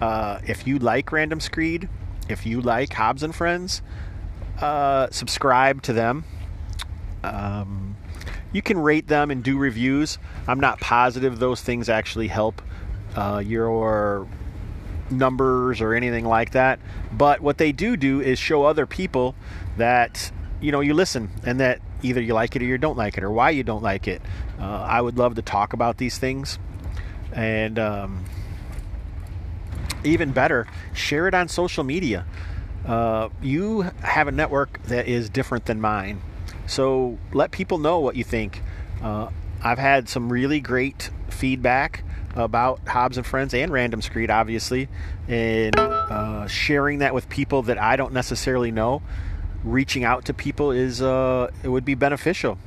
uh, 0.01 0.41
if 0.47 0.67
you 0.67 0.79
like 0.79 1.11
Random 1.11 1.41
Screed, 1.41 1.89
if 2.29 2.45
you 2.45 2.61
like 2.61 2.93
Hobbs 2.93 3.23
and 3.23 3.35
Friends, 3.35 3.83
subscribe 5.11 5.83
to 5.83 5.93
them. 5.93 6.25
Um, 7.25 7.97
you 8.53 8.63
can 8.63 8.79
rate 8.79 9.09
them 9.09 9.31
and 9.31 9.43
do 9.43 9.57
reviews. 9.59 10.19
I'm 10.47 10.61
not 10.61 10.81
positive 10.81 11.39
those 11.39 11.61
things 11.61 11.89
actually 11.89 12.29
help 12.29 12.63
uh, 13.17 13.43
your 13.45 14.27
numbers 15.11 15.81
or 15.81 15.95
anything 15.95 16.25
like 16.25 16.53
that. 16.53 16.79
But 17.13 17.41
what 17.41 17.59
they 17.59 17.73
do 17.73 17.97
do 17.97 18.21
is 18.21 18.39
show 18.39 18.65
other 18.65 18.87
people 18.87 19.35
that 19.77 20.31
you 20.61 20.73
know 20.73 20.81
you 20.81 20.95
listen 20.95 21.31
and 21.45 21.61
that 21.61 21.81
either 22.03 22.21
you 22.21 22.35
like 22.35 22.55
it 22.55 22.63
or 22.63 22.67
you 22.67 22.79
don't 22.79 22.97
like 22.97 23.19
it 23.19 23.25
or 23.25 23.31
why 23.31 23.51
you 23.51 23.63
don't 23.63 23.83
like 23.83 24.07
it. 24.07 24.23
Uh, 24.59 24.65
I 24.65 25.01
would 25.01 25.19
love 25.19 25.35
to 25.35 25.43
talk 25.43 25.73
about 25.73 25.99
these 25.99 26.19
things 26.19 26.59
and 27.33 27.79
um, 27.79 28.25
even 30.05 30.33
better, 30.33 30.67
share 30.93 31.27
it 31.27 31.35
on 31.35 31.49
social 31.49 31.85
media. 31.85 32.25
Uh, 32.87 33.31
you 33.43 33.83
have 34.03 34.29
a 34.29 34.33
network 34.33 34.83
that 34.85 35.09
is 35.09 35.29
different 35.31 35.65
than 35.65 35.81
mine, 35.81 36.21
so 36.67 37.19
let 37.33 37.51
people 37.51 37.79
know 37.79 38.01
what 38.01 38.17
you 38.17 38.25
think. 38.25 38.63
Uh, 39.03 39.29
I've 39.63 39.79
had 39.79 40.09
some 40.09 40.33
really 40.33 40.61
great 40.61 41.11
feedback 41.29 42.05
about 42.35 42.87
Hobbs 42.87 43.17
and 43.17 43.27
Friends 43.27 43.55
and 43.55 43.73
Random 43.73 44.03
Screed, 44.03 44.31
obviously, 44.31 44.89
and 45.29 45.75
uh, 45.79 46.47
sharing 46.47 46.99
that 46.99 47.15
with 47.15 47.29
people 47.29 47.63
that 47.63 47.79
I 47.79 47.97
don't 47.97 48.13
necessarily 48.13 48.71
know. 48.71 49.03
Reaching 49.63 50.05
out 50.05 50.27
to 50.27 50.35
people 50.35 50.73
is 50.73 51.01
uh, 51.01 51.51
it 51.63 51.69
would 51.69 51.85
be 51.85 51.95
beneficial. 51.95 52.59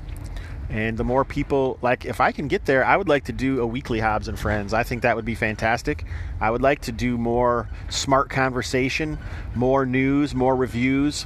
And 0.70 0.98
the 0.98 1.04
more 1.04 1.24
people, 1.24 1.78
like, 1.82 2.04
if 2.04 2.20
I 2.20 2.34
can 2.34 2.50
get 2.50 2.66
there, 2.66 2.84
I 2.84 2.98
would 2.98 3.08
like 3.08 3.26
to 3.26 3.32
do 3.32 3.62
a 3.62 3.66
weekly 3.66 4.00
Hobbs 4.00 4.28
and 4.28 4.38
Friends. 4.38 4.74
I 4.74 4.84
think 4.84 5.04
that 5.04 5.16
would 5.16 5.24
be 5.24 5.36
fantastic. 5.36 6.04
I 6.42 6.52
would 6.52 6.62
like 6.62 6.82
to 6.82 6.92
do 6.92 7.18
more 7.18 7.70
smart 7.90 8.30
conversation, 8.30 9.18
more 9.56 9.86
news, 9.86 10.36
more 10.36 10.56
reviews, 10.56 11.26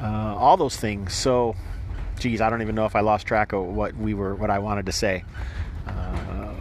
uh, 0.00 0.36
all 0.36 0.56
those 0.56 0.76
things. 0.76 1.12
So, 1.12 1.56
geez, 2.18 2.40
I 2.40 2.50
don't 2.50 2.62
even 2.62 2.74
know 2.74 2.86
if 2.86 2.96
I 2.96 3.00
lost 3.00 3.26
track 3.26 3.52
of 3.52 3.64
what 3.64 3.96
we 3.96 4.14
were, 4.14 4.34
what 4.34 4.50
I 4.50 4.58
wanted 4.58 4.86
to 4.86 4.92
say. 4.92 5.24
Uh, 5.86 6.54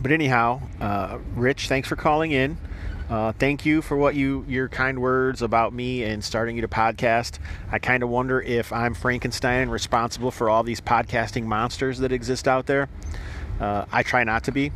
but 0.00 0.10
anyhow, 0.12 0.60
uh, 0.80 1.18
Rich, 1.34 1.68
thanks 1.68 1.88
for 1.88 1.96
calling 1.96 2.32
in. 2.32 2.58
Uh, 3.08 3.32
thank 3.32 3.66
you 3.66 3.82
for 3.82 3.96
what 3.96 4.14
you 4.14 4.44
your 4.48 4.68
kind 4.68 4.98
words 4.98 5.42
about 5.42 5.72
me 5.74 6.02
and 6.02 6.24
starting 6.24 6.56
you 6.56 6.62
to 6.62 6.68
podcast. 6.68 7.38
I 7.70 7.78
kind 7.78 8.02
of 8.02 8.08
wonder 8.08 8.40
if 8.40 8.72
I'm 8.72 8.94
Frankenstein 8.94 9.68
responsible 9.68 10.30
for 10.30 10.48
all 10.48 10.62
these 10.62 10.80
podcasting 10.80 11.44
monsters 11.44 11.98
that 11.98 12.10
exist 12.10 12.48
out 12.48 12.66
there. 12.66 12.88
Uh, 13.60 13.84
I 13.92 14.02
try 14.02 14.24
not 14.24 14.44
to 14.44 14.52
be. 14.52 14.72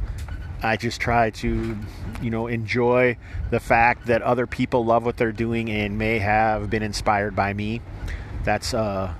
I 0.63 0.77
just 0.77 1.01
try 1.01 1.31
to, 1.31 1.79
you 2.23 2.31
know, 2.31 2.47
enjoy 2.47 3.17
the 3.51 3.61
fact 3.61 4.07
that 4.07 4.23
other 4.23 4.47
people 4.47 4.85
love 4.85 5.05
what 5.05 5.17
they're 5.17 5.33
doing 5.33 5.71
and 5.71 5.97
may 5.97 6.19
have 6.19 6.71
been 6.71 6.83
inspired 6.83 7.35
by 7.35 7.53
me. 7.53 7.81
That's 8.45 8.75
uh, 8.75 9.15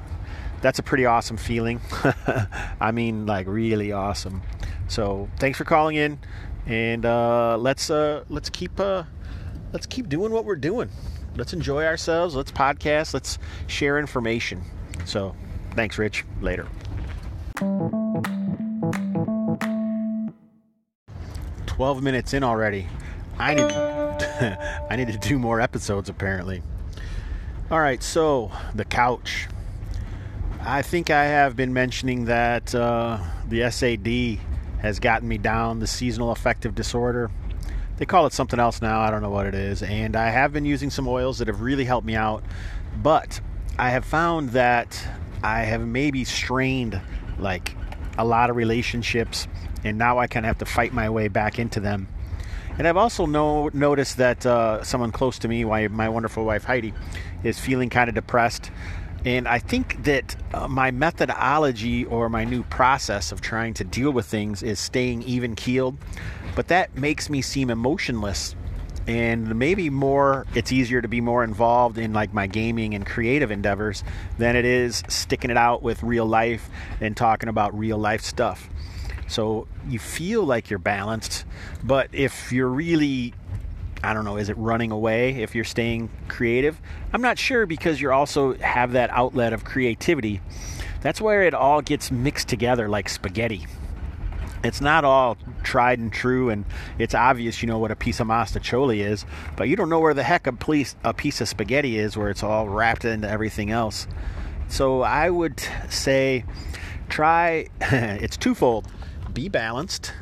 that's 0.63 0.79
a 0.79 0.83
pretty 0.83 1.07
awesome 1.07 1.37
feeling. 1.37 1.81
I 2.81 2.91
mean, 2.93 3.27
like 3.27 3.47
really 3.47 3.93
awesome. 3.93 4.43
So 4.89 5.29
thanks 5.39 5.59
for 5.59 5.65
calling 5.65 5.97
in 5.97 6.19
and 6.67 7.07
uh, 7.07 7.57
let's 7.59 7.91
uh, 7.91 8.25
let's 8.29 8.51
keep 8.51 8.79
uh, 8.81 9.05
let's 9.73 9.87
keep 9.87 10.09
doing 10.09 10.33
what 10.33 10.45
we're 10.45 10.57
doing. 10.57 10.91
Let's 11.37 11.53
enjoy 11.53 11.85
ourselves. 11.85 12.35
Let's 12.35 12.51
podcast. 12.51 13.15
Let's 13.15 13.39
share 13.67 13.99
information. 13.99 14.63
So, 15.05 15.37
thanks, 15.75 15.99
Rich. 15.99 16.25
Later. 16.41 16.67
Twelve 21.67 22.03
minutes 22.03 22.35
in 22.35 22.43
already. 22.43 22.89
I 23.39 23.55
need 23.55 23.71
I 24.91 24.97
need 24.97 25.09
to 25.09 25.19
do 25.19 25.39
more 25.39 25.61
episodes 25.61 26.09
apparently. 26.09 26.63
All 27.71 27.81
right, 27.81 28.03
so 28.03 28.51
the 28.75 28.85
couch. 28.85 29.49
I 30.69 30.83
think 30.83 31.11
I 31.11 31.27
have 31.27 31.55
been 31.55 31.73
mentioning 31.73 32.25
that 32.25 32.75
uh, 32.75 33.21
the 33.49 33.71
SAD 33.71 34.45
has 34.83 34.99
gotten 34.99 35.29
me 35.29 35.39
down 35.39 35.79
the 35.79 35.87
seasonal 35.87 36.33
affective 36.33 36.75
disorder. 36.75 37.31
They 37.99 38.05
call 38.05 38.27
it 38.27 38.33
something 38.33 38.59
else 38.59 38.83
now, 38.83 39.01
I 39.01 39.13
don't 39.13 39.23
know 39.23 39.31
what 39.31 39.47
it 39.47 39.55
is. 39.55 39.85
And 39.85 40.17
I 40.17 40.31
have 40.31 40.53
been 40.53 40.65
using 40.65 40.91
some 40.91 41.07
oils 41.07 41.39
that 41.39 41.47
have 41.47 41.61
really 41.61 41.85
helped 41.85 42.05
me 42.05 42.17
out, 42.17 42.43
but 43.01 43.41
I 43.79 43.91
have 43.91 44.05
found 44.05 44.51
that 44.51 45.01
I 45.41 45.61
have 45.61 45.87
maybe 45.87 46.25
strained 46.25 47.01
like 47.39 47.77
a 48.19 48.25
lot 48.25 48.51
of 48.51 48.57
relationships, 48.57 49.47
and 49.85 49.97
now 49.97 50.19
I 50.19 50.27
kind 50.27 50.45
of 50.45 50.49
have 50.49 50.59
to 50.59 50.67
fight 50.67 50.93
my 50.93 51.09
way 51.09 51.29
back 51.29 51.61
into 51.61 51.79
them. 51.79 52.09
And 52.77 52.89
I've 52.89 52.97
also 52.97 53.25
know, 53.25 53.71
noticed 53.73 54.17
that 54.17 54.45
uh, 54.45 54.83
someone 54.83 55.13
close 55.13 55.39
to 55.39 55.49
me, 55.49 55.63
my 55.63 56.09
wonderful 56.09 56.45
wife 56.45 56.65
Heidi, 56.65 56.93
is 57.45 57.61
feeling 57.61 57.89
kind 57.89 58.09
of 58.09 58.17
depressed 58.17 58.73
and 59.27 59.49
I 59.49 59.59
think 59.59 60.05
that 60.05 60.37
uh, 60.55 60.69
my 60.69 60.93
methodology 60.93 62.05
or 62.05 62.29
my 62.29 62.45
new 62.45 62.63
process 62.63 63.33
of 63.33 63.41
trying 63.41 63.75
to 63.75 63.85
deal 63.85 64.13
with 64.13 64.25
things 64.25 64.63
is 64.63 64.79
staying 64.79 65.25
even 65.25 65.57
keeled. 65.57 65.99
But 66.55 66.69
that 66.69 66.97
makes 66.97 67.29
me 67.29 67.43
seem 67.43 67.69
emotionless. 67.69 68.55
And 69.09 69.57
maybe 69.59 69.91
more, 69.91 70.47
it's 70.55 70.71
easier 70.71 71.03
to 71.03 71.09
be 71.09 71.21
more 71.21 71.43
involved 71.43 71.99
in 71.99 72.13
like 72.13 72.33
my 72.33 72.47
gaming 72.47 72.95
and 72.95 73.05
creative 73.05 73.51
endeavors 73.51 74.05
than 74.39 74.55
it 74.55 74.65
is 74.65 75.03
sticking 75.09 75.51
it 75.51 75.57
out 75.57 75.83
with 75.83 76.05
real 76.05 76.27
life 76.27 76.71
and 77.01 77.17
talking 77.17 77.49
about 77.49 77.77
real 77.77 77.99
life 77.99 78.21
stuff. 78.21 78.71
So 79.27 79.67
you 79.89 79.99
feel 79.99 80.45
like 80.45 80.71
you're 80.71 80.79
balanced, 80.79 81.47
but 81.83 82.11
if 82.13 82.53
you're 82.53 82.69
really 82.69 83.35
I 84.03 84.15
don't 84.15 84.25
know, 84.25 84.37
is 84.37 84.49
it 84.49 84.57
running 84.59 84.91
away 84.91 85.43
if 85.43 85.55
you're 85.55 85.65
staying 85.65 86.11
creative? 86.29 86.81
I'm 87.13 87.23
not 87.23 87.39
sure 87.39 87.67
because 87.67 88.01
you 88.01 88.13
also 88.13 88.55
have 88.59 88.93
that 88.93 89.11
outlet 89.11 89.53
of 89.53 89.65
creativity. 89.65 90.41
That's 91.01 91.21
where 91.21 91.43
it 91.43 91.55
all 91.55 91.83
gets 91.83 92.11
mixed 92.11 92.49
together 92.49 92.89
like 92.89 93.09
spaghetti. 93.09 93.67
It's 94.65 94.81
not 94.81 95.05
all 95.05 95.37
tried 95.63 95.99
and 95.99 96.13
true, 96.13 96.51
and 96.51 96.65
it's 96.99 97.15
obvious 97.15 97.63
you 97.63 97.69
know 97.69 97.79
what 97.79 97.91
a 97.91 97.97
piece 97.97 98.21
of 98.21 98.27
mostaccioli 98.27 98.99
is, 99.07 99.25
but 99.57 99.69
you 99.69 99.77
don't 99.77 99.89
know 99.89 100.01
where 100.01 100.15
the 100.15 100.23
heck 100.23 100.47
a 100.47 100.53
piece, 100.53 100.97
a 101.05 101.15
piece 101.15 101.41
of 101.41 101.49
spaghetti 101.49 101.99
is 101.99 102.17
where 102.17 102.31
it's 102.31 102.43
all 102.43 102.69
wrapped 102.69 103.05
into 103.05 103.29
everything 103.29 103.71
else. 103.71 104.07
So 104.69 105.03
I 105.03 105.31
would 105.31 105.63
say 105.89 106.45
try, 107.09 107.69
it's 107.81 108.37
twofold 108.37 108.89
be 109.37 109.49
balanced, 109.51 110.13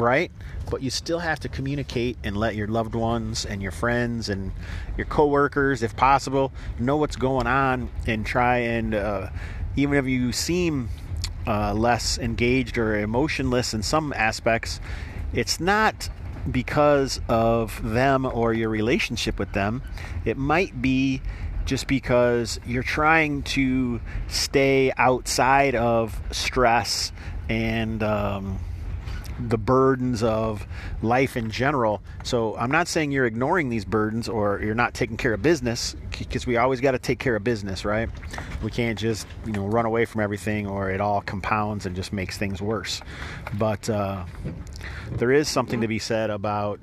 right? 0.00 0.30
but 0.70 0.82
you 0.82 0.90
still 0.90 1.20
have 1.20 1.40
to 1.40 1.48
communicate 1.48 2.16
and 2.24 2.36
let 2.36 2.54
your 2.56 2.66
loved 2.66 2.94
ones 2.94 3.44
and 3.44 3.62
your 3.62 3.70
friends 3.70 4.28
and 4.28 4.52
your 4.96 5.06
coworkers, 5.06 5.82
if 5.82 5.96
possible, 5.96 6.52
know 6.78 6.96
what's 6.96 7.16
going 7.16 7.46
on 7.46 7.90
and 8.06 8.24
try 8.26 8.58
and 8.58 8.94
uh, 8.94 9.28
even 9.76 9.96
if 9.96 10.06
you 10.06 10.32
seem 10.32 10.88
uh, 11.46 11.74
less 11.74 12.18
engaged 12.18 12.78
or 12.78 12.98
emotionless 12.98 13.74
in 13.74 13.82
some 13.82 14.12
aspects, 14.14 14.80
it's 15.32 15.60
not 15.60 16.08
because 16.50 17.20
of 17.28 17.80
them 17.82 18.26
or 18.26 18.52
your 18.52 18.68
relationship 18.68 19.38
with 19.38 19.52
them. 19.52 19.82
It 20.24 20.36
might 20.36 20.80
be 20.80 21.22
just 21.64 21.86
because 21.86 22.60
you're 22.66 22.82
trying 22.82 23.42
to 23.42 24.00
stay 24.28 24.92
outside 24.96 25.74
of 25.74 26.20
stress 26.30 27.12
and 27.48 28.02
um, 28.02 28.58
the 29.38 29.58
burdens 29.58 30.22
of 30.22 30.66
life 31.02 31.36
in 31.36 31.50
general. 31.50 32.02
So 32.22 32.56
I'm 32.56 32.70
not 32.70 32.88
saying 32.88 33.12
you're 33.12 33.26
ignoring 33.26 33.68
these 33.68 33.84
burdens 33.84 34.28
or 34.28 34.60
you're 34.62 34.74
not 34.74 34.94
taking 34.94 35.16
care 35.16 35.34
of 35.34 35.42
business 35.42 35.96
because 36.18 36.46
we 36.46 36.56
always 36.56 36.80
got 36.80 36.92
to 36.92 36.98
take 36.98 37.18
care 37.18 37.36
of 37.36 37.44
business, 37.44 37.84
right? 37.84 38.08
We 38.62 38.70
can't 38.70 38.98
just, 38.98 39.26
you 39.44 39.52
know, 39.52 39.66
run 39.66 39.86
away 39.86 40.04
from 40.04 40.20
everything 40.20 40.66
or 40.66 40.90
it 40.90 41.00
all 41.00 41.20
compounds 41.20 41.86
and 41.86 41.96
just 41.96 42.12
makes 42.12 42.38
things 42.38 42.62
worse. 42.62 43.00
But 43.54 43.90
uh, 43.90 44.24
there 45.12 45.32
is 45.32 45.48
something 45.48 45.80
to 45.80 45.88
be 45.88 45.98
said 45.98 46.30
about 46.30 46.80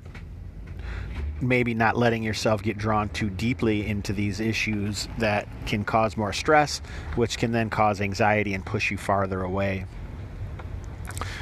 maybe 1.40 1.74
not 1.74 1.96
letting 1.96 2.22
yourself 2.22 2.62
get 2.62 2.78
drawn 2.78 3.08
too 3.08 3.28
deeply 3.28 3.86
into 3.86 4.12
these 4.12 4.38
issues 4.38 5.08
that 5.18 5.48
can 5.66 5.84
cause 5.84 6.16
more 6.16 6.32
stress, 6.32 6.80
which 7.16 7.36
can 7.38 7.50
then 7.50 7.68
cause 7.68 8.00
anxiety 8.00 8.54
and 8.54 8.64
push 8.64 8.90
you 8.90 8.96
farther 8.96 9.42
away. 9.42 9.84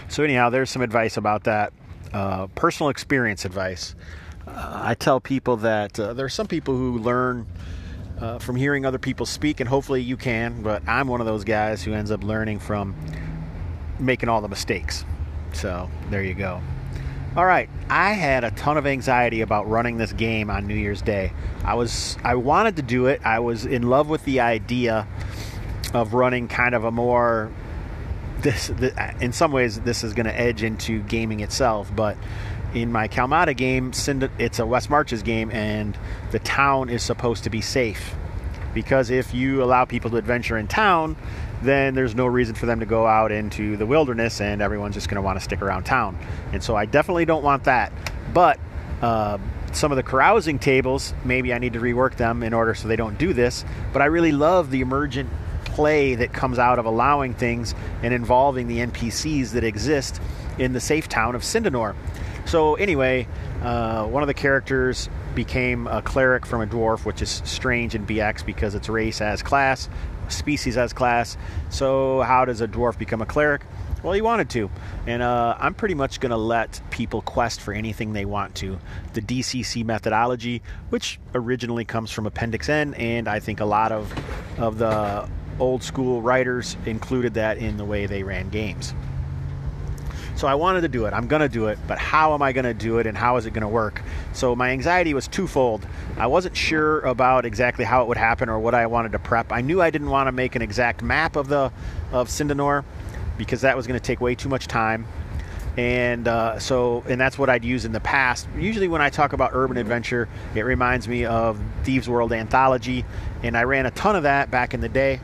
So, 0.08 0.22
anyhow, 0.22 0.50
there's 0.50 0.70
some 0.70 0.82
advice 0.82 1.16
about 1.16 1.44
that. 1.44 1.72
Uh, 2.12 2.48
personal 2.48 2.90
experience 2.90 3.44
advice. 3.44 3.94
Uh, 4.46 4.80
I 4.84 4.94
tell 4.94 5.20
people 5.20 5.58
that 5.58 5.98
uh, 5.98 6.12
there 6.14 6.26
are 6.26 6.30
some 6.30 6.46
people 6.46 6.76
who 6.76 6.98
learn 6.98 7.46
uh, 8.20 8.38
from 8.38 8.56
hearing 8.56 8.84
other 8.84 8.98
people 8.98 9.26
speak, 9.26 9.60
and 9.60 9.68
hopefully 9.68 10.02
you 10.02 10.16
can. 10.16 10.62
But 10.62 10.82
I'm 10.88 11.08
one 11.08 11.20
of 11.20 11.26
those 11.26 11.44
guys 11.44 11.82
who 11.82 11.92
ends 11.92 12.10
up 12.10 12.24
learning 12.24 12.58
from 12.58 12.94
making 13.98 14.28
all 14.28 14.40
the 14.40 14.48
mistakes. 14.48 15.04
So 15.52 15.90
there 16.10 16.22
you 16.22 16.34
go. 16.34 16.60
All 17.36 17.46
right, 17.46 17.70
I 17.88 18.12
had 18.12 18.42
a 18.42 18.50
ton 18.50 18.76
of 18.76 18.86
anxiety 18.86 19.40
about 19.40 19.68
running 19.68 19.98
this 19.98 20.12
game 20.12 20.50
on 20.50 20.66
New 20.66 20.74
Year's 20.74 21.00
Day. 21.00 21.32
I 21.64 21.74
was 21.74 22.18
I 22.24 22.34
wanted 22.34 22.76
to 22.76 22.82
do 22.82 23.06
it. 23.06 23.20
I 23.24 23.38
was 23.38 23.64
in 23.66 23.82
love 23.82 24.08
with 24.08 24.24
the 24.24 24.40
idea 24.40 25.06
of 25.94 26.12
running 26.12 26.48
kind 26.48 26.74
of 26.74 26.84
a 26.84 26.90
more 26.90 27.52
this, 28.42 28.70
in 29.20 29.32
some 29.32 29.52
ways 29.52 29.80
this 29.80 30.04
is 30.04 30.14
going 30.14 30.26
to 30.26 30.38
edge 30.38 30.62
into 30.62 31.02
gaming 31.02 31.40
itself, 31.40 31.90
but 31.94 32.16
in 32.74 32.92
my 32.92 33.08
Kalmata 33.08 33.56
game, 33.56 33.92
it's 34.38 34.58
a 34.58 34.66
West 34.66 34.90
Marches 34.90 35.22
game, 35.22 35.50
and 35.50 35.98
the 36.30 36.38
town 36.38 36.88
is 36.88 37.02
supposed 37.02 37.44
to 37.44 37.50
be 37.50 37.60
safe. 37.60 38.14
Because 38.72 39.10
if 39.10 39.34
you 39.34 39.62
allow 39.64 39.84
people 39.84 40.10
to 40.10 40.16
adventure 40.16 40.56
in 40.56 40.68
town, 40.68 41.16
then 41.62 41.94
there's 41.94 42.14
no 42.14 42.26
reason 42.26 42.54
for 42.54 42.66
them 42.66 42.80
to 42.80 42.86
go 42.86 43.06
out 43.06 43.32
into 43.32 43.76
the 43.76 43.86
wilderness, 43.86 44.40
and 44.40 44.62
everyone's 44.62 44.94
just 44.94 45.08
going 45.08 45.16
to 45.16 45.22
want 45.22 45.38
to 45.38 45.44
stick 45.44 45.60
around 45.60 45.84
town. 45.84 46.16
And 46.52 46.62
so 46.62 46.76
I 46.76 46.86
definitely 46.86 47.24
don't 47.24 47.42
want 47.42 47.64
that. 47.64 47.92
But 48.32 48.60
uh, 49.02 49.38
some 49.72 49.90
of 49.90 49.96
the 49.96 50.04
carousing 50.04 50.60
tables, 50.60 51.12
maybe 51.24 51.52
I 51.52 51.58
need 51.58 51.72
to 51.72 51.80
rework 51.80 52.16
them 52.16 52.44
in 52.44 52.54
order 52.54 52.74
so 52.74 52.86
they 52.86 52.96
don't 52.96 53.18
do 53.18 53.32
this. 53.32 53.64
But 53.92 54.02
I 54.02 54.06
really 54.06 54.32
love 54.32 54.70
the 54.70 54.80
emergent 54.80 55.30
play 55.74 56.14
that 56.14 56.32
comes 56.32 56.58
out 56.58 56.78
of 56.78 56.84
allowing 56.84 57.34
things 57.34 57.74
and 58.02 58.12
involving 58.12 58.68
the 58.68 58.78
NPCs 58.78 59.52
that 59.52 59.64
exist 59.64 60.20
in 60.58 60.72
the 60.72 60.80
safe 60.80 61.08
town 61.08 61.34
of 61.34 61.42
Sindanor. 61.42 61.94
So, 62.46 62.74
anyway, 62.74 63.28
uh, 63.62 64.06
one 64.06 64.22
of 64.22 64.26
the 64.26 64.34
characters 64.34 65.08
became 65.34 65.86
a 65.86 66.02
cleric 66.02 66.44
from 66.44 66.62
a 66.62 66.66
dwarf, 66.66 67.04
which 67.04 67.22
is 67.22 67.42
strange 67.44 67.94
in 67.94 68.06
BX 68.06 68.44
because 68.44 68.74
it's 68.74 68.88
race 68.88 69.20
as 69.20 69.42
class, 69.42 69.88
species 70.28 70.76
as 70.76 70.92
class. 70.92 71.36
So, 71.68 72.22
how 72.22 72.44
does 72.44 72.60
a 72.60 72.68
dwarf 72.68 72.98
become 72.98 73.22
a 73.22 73.26
cleric? 73.26 73.62
Well, 74.02 74.14
he 74.14 74.22
wanted 74.22 74.48
to. 74.50 74.70
And 75.06 75.22
uh, 75.22 75.56
I'm 75.58 75.74
pretty 75.74 75.94
much 75.94 76.20
going 76.20 76.30
to 76.30 76.36
let 76.36 76.80
people 76.90 77.20
quest 77.22 77.60
for 77.60 77.74
anything 77.74 78.14
they 78.14 78.24
want 78.24 78.54
to. 78.56 78.78
The 79.12 79.20
DCC 79.20 79.84
methodology, 79.84 80.62
which 80.88 81.20
originally 81.34 81.84
comes 81.84 82.10
from 82.10 82.26
Appendix 82.26 82.68
N, 82.68 82.94
and 82.94 83.28
I 83.28 83.40
think 83.40 83.60
a 83.60 83.66
lot 83.66 83.92
of, 83.92 84.12
of 84.58 84.78
the 84.78 85.28
old 85.60 85.82
school 85.82 86.22
writers 86.22 86.76
included 86.86 87.34
that 87.34 87.58
in 87.58 87.76
the 87.76 87.84
way 87.84 88.06
they 88.06 88.22
ran 88.22 88.48
games. 88.48 88.94
So 90.40 90.48
I 90.48 90.54
wanted 90.54 90.80
to 90.80 90.88
do 90.88 91.04
it. 91.04 91.12
I'm 91.12 91.26
going 91.26 91.42
to 91.42 91.50
do 91.50 91.66
it, 91.66 91.78
but 91.86 91.98
how 91.98 92.32
am 92.32 92.40
I 92.40 92.52
going 92.52 92.64
to 92.64 92.72
do 92.72 92.98
it 92.98 93.06
and 93.06 93.14
how 93.14 93.36
is 93.36 93.44
it 93.44 93.50
going 93.50 93.60
to 93.60 93.68
work? 93.68 94.02
So 94.32 94.56
my 94.56 94.70
anxiety 94.70 95.12
was 95.12 95.28
twofold. 95.28 95.86
I 96.16 96.28
wasn't 96.28 96.56
sure 96.56 97.00
about 97.00 97.44
exactly 97.44 97.84
how 97.84 98.00
it 98.02 98.08
would 98.08 98.16
happen 98.16 98.48
or 98.48 98.58
what 98.58 98.74
I 98.74 98.86
wanted 98.86 99.12
to 99.12 99.18
prep. 99.18 99.52
I 99.52 99.60
knew 99.60 99.82
I 99.82 99.90
didn't 99.90 100.08
want 100.08 100.28
to 100.28 100.32
make 100.32 100.56
an 100.56 100.62
exact 100.62 101.02
map 101.02 101.36
of 101.36 101.48
the 101.48 101.70
of 102.10 102.28
Sindanor 102.28 102.84
because 103.36 103.60
that 103.60 103.76
was 103.76 103.86
going 103.86 104.00
to 104.00 104.04
take 104.04 104.22
way 104.22 104.34
too 104.34 104.48
much 104.48 104.66
time. 104.66 105.06
And 105.76 106.26
uh, 106.26 106.58
so, 106.58 107.04
and 107.06 107.20
that's 107.20 107.38
what 107.38 107.48
I'd 107.48 107.64
use 107.64 107.84
in 107.84 107.92
the 107.92 108.00
past. 108.00 108.48
Usually, 108.56 108.88
when 108.88 109.00
I 109.00 109.08
talk 109.08 109.32
about 109.32 109.50
urban 109.52 109.76
adventure, 109.76 110.28
it 110.54 110.62
reminds 110.62 111.06
me 111.06 111.24
of 111.24 111.60
Thieves 111.84 112.08
World 112.08 112.32
Anthology, 112.32 113.04
and 113.42 113.56
I 113.56 113.64
ran 113.64 113.86
a 113.86 113.90
ton 113.92 114.16
of 114.16 114.24
that 114.24 114.50
back 114.50 114.74
in 114.74 114.80
the 114.80 114.88
day, 114.88 115.20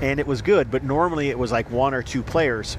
and 0.00 0.20
it 0.20 0.26
was 0.26 0.42
good. 0.42 0.70
But 0.70 0.84
normally, 0.84 1.30
it 1.30 1.38
was 1.38 1.52
like 1.52 1.70
one 1.70 1.94
or 1.94 2.02
two 2.02 2.22
players. 2.22 2.76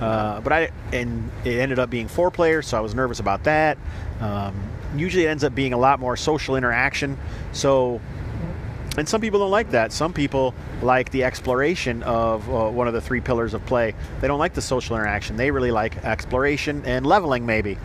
Uh, 0.00 0.40
but 0.40 0.52
I 0.52 0.70
and 0.92 1.30
it 1.44 1.58
ended 1.58 1.78
up 1.78 1.88
being 1.88 2.08
four 2.08 2.30
players, 2.30 2.66
so 2.66 2.76
I 2.76 2.80
was 2.80 2.94
nervous 2.94 3.20
about 3.20 3.44
that. 3.44 3.78
Um, 4.20 4.54
usually, 4.94 5.24
it 5.24 5.28
ends 5.28 5.44
up 5.44 5.54
being 5.54 5.72
a 5.72 5.78
lot 5.78 6.00
more 6.00 6.16
social 6.16 6.56
interaction. 6.56 7.18
So, 7.52 8.00
and 8.98 9.08
some 9.08 9.20
people 9.20 9.40
don't 9.40 9.50
like 9.50 9.70
that. 9.70 9.92
Some 9.92 10.12
people 10.12 10.54
like 10.82 11.10
the 11.10 11.24
exploration 11.24 12.02
of 12.02 12.48
uh, 12.48 12.68
one 12.68 12.88
of 12.88 12.94
the 12.94 13.00
three 13.00 13.20
pillars 13.20 13.54
of 13.54 13.64
play. 13.64 13.94
They 14.20 14.28
don't 14.28 14.38
like 14.38 14.54
the 14.54 14.62
social 14.62 14.96
interaction. 14.96 15.36
They 15.36 15.50
really 15.50 15.70
like 15.70 16.04
exploration 16.04 16.82
and 16.84 17.06
leveling, 17.06 17.46
maybe. 17.46 17.78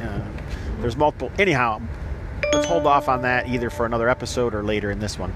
Uh, 0.00 0.20
there's 0.80 0.96
multiple. 0.96 1.32
Anyhow, 1.38 1.82
let's 2.52 2.66
hold 2.66 2.86
off 2.86 3.08
on 3.08 3.22
that 3.22 3.48
either 3.48 3.70
for 3.70 3.86
another 3.86 4.08
episode 4.08 4.54
or 4.54 4.62
later 4.62 4.90
in 4.90 5.00
this 5.00 5.18
one. 5.18 5.32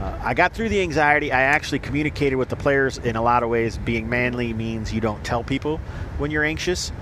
Uh, 0.00 0.18
I 0.22 0.34
got 0.34 0.54
through 0.54 0.68
the 0.68 0.80
anxiety. 0.80 1.32
I 1.32 1.42
actually 1.42 1.80
communicated 1.80 2.36
with 2.36 2.48
the 2.48 2.56
players 2.56 2.98
in 2.98 3.16
a 3.16 3.22
lot 3.22 3.42
of 3.42 3.48
ways. 3.48 3.78
Being 3.78 4.08
manly 4.08 4.52
means 4.52 4.92
you 4.92 5.00
don't 5.00 5.22
tell 5.24 5.42
people 5.42 5.78
when 6.18 6.30
you're 6.30 6.44
anxious, 6.44 6.92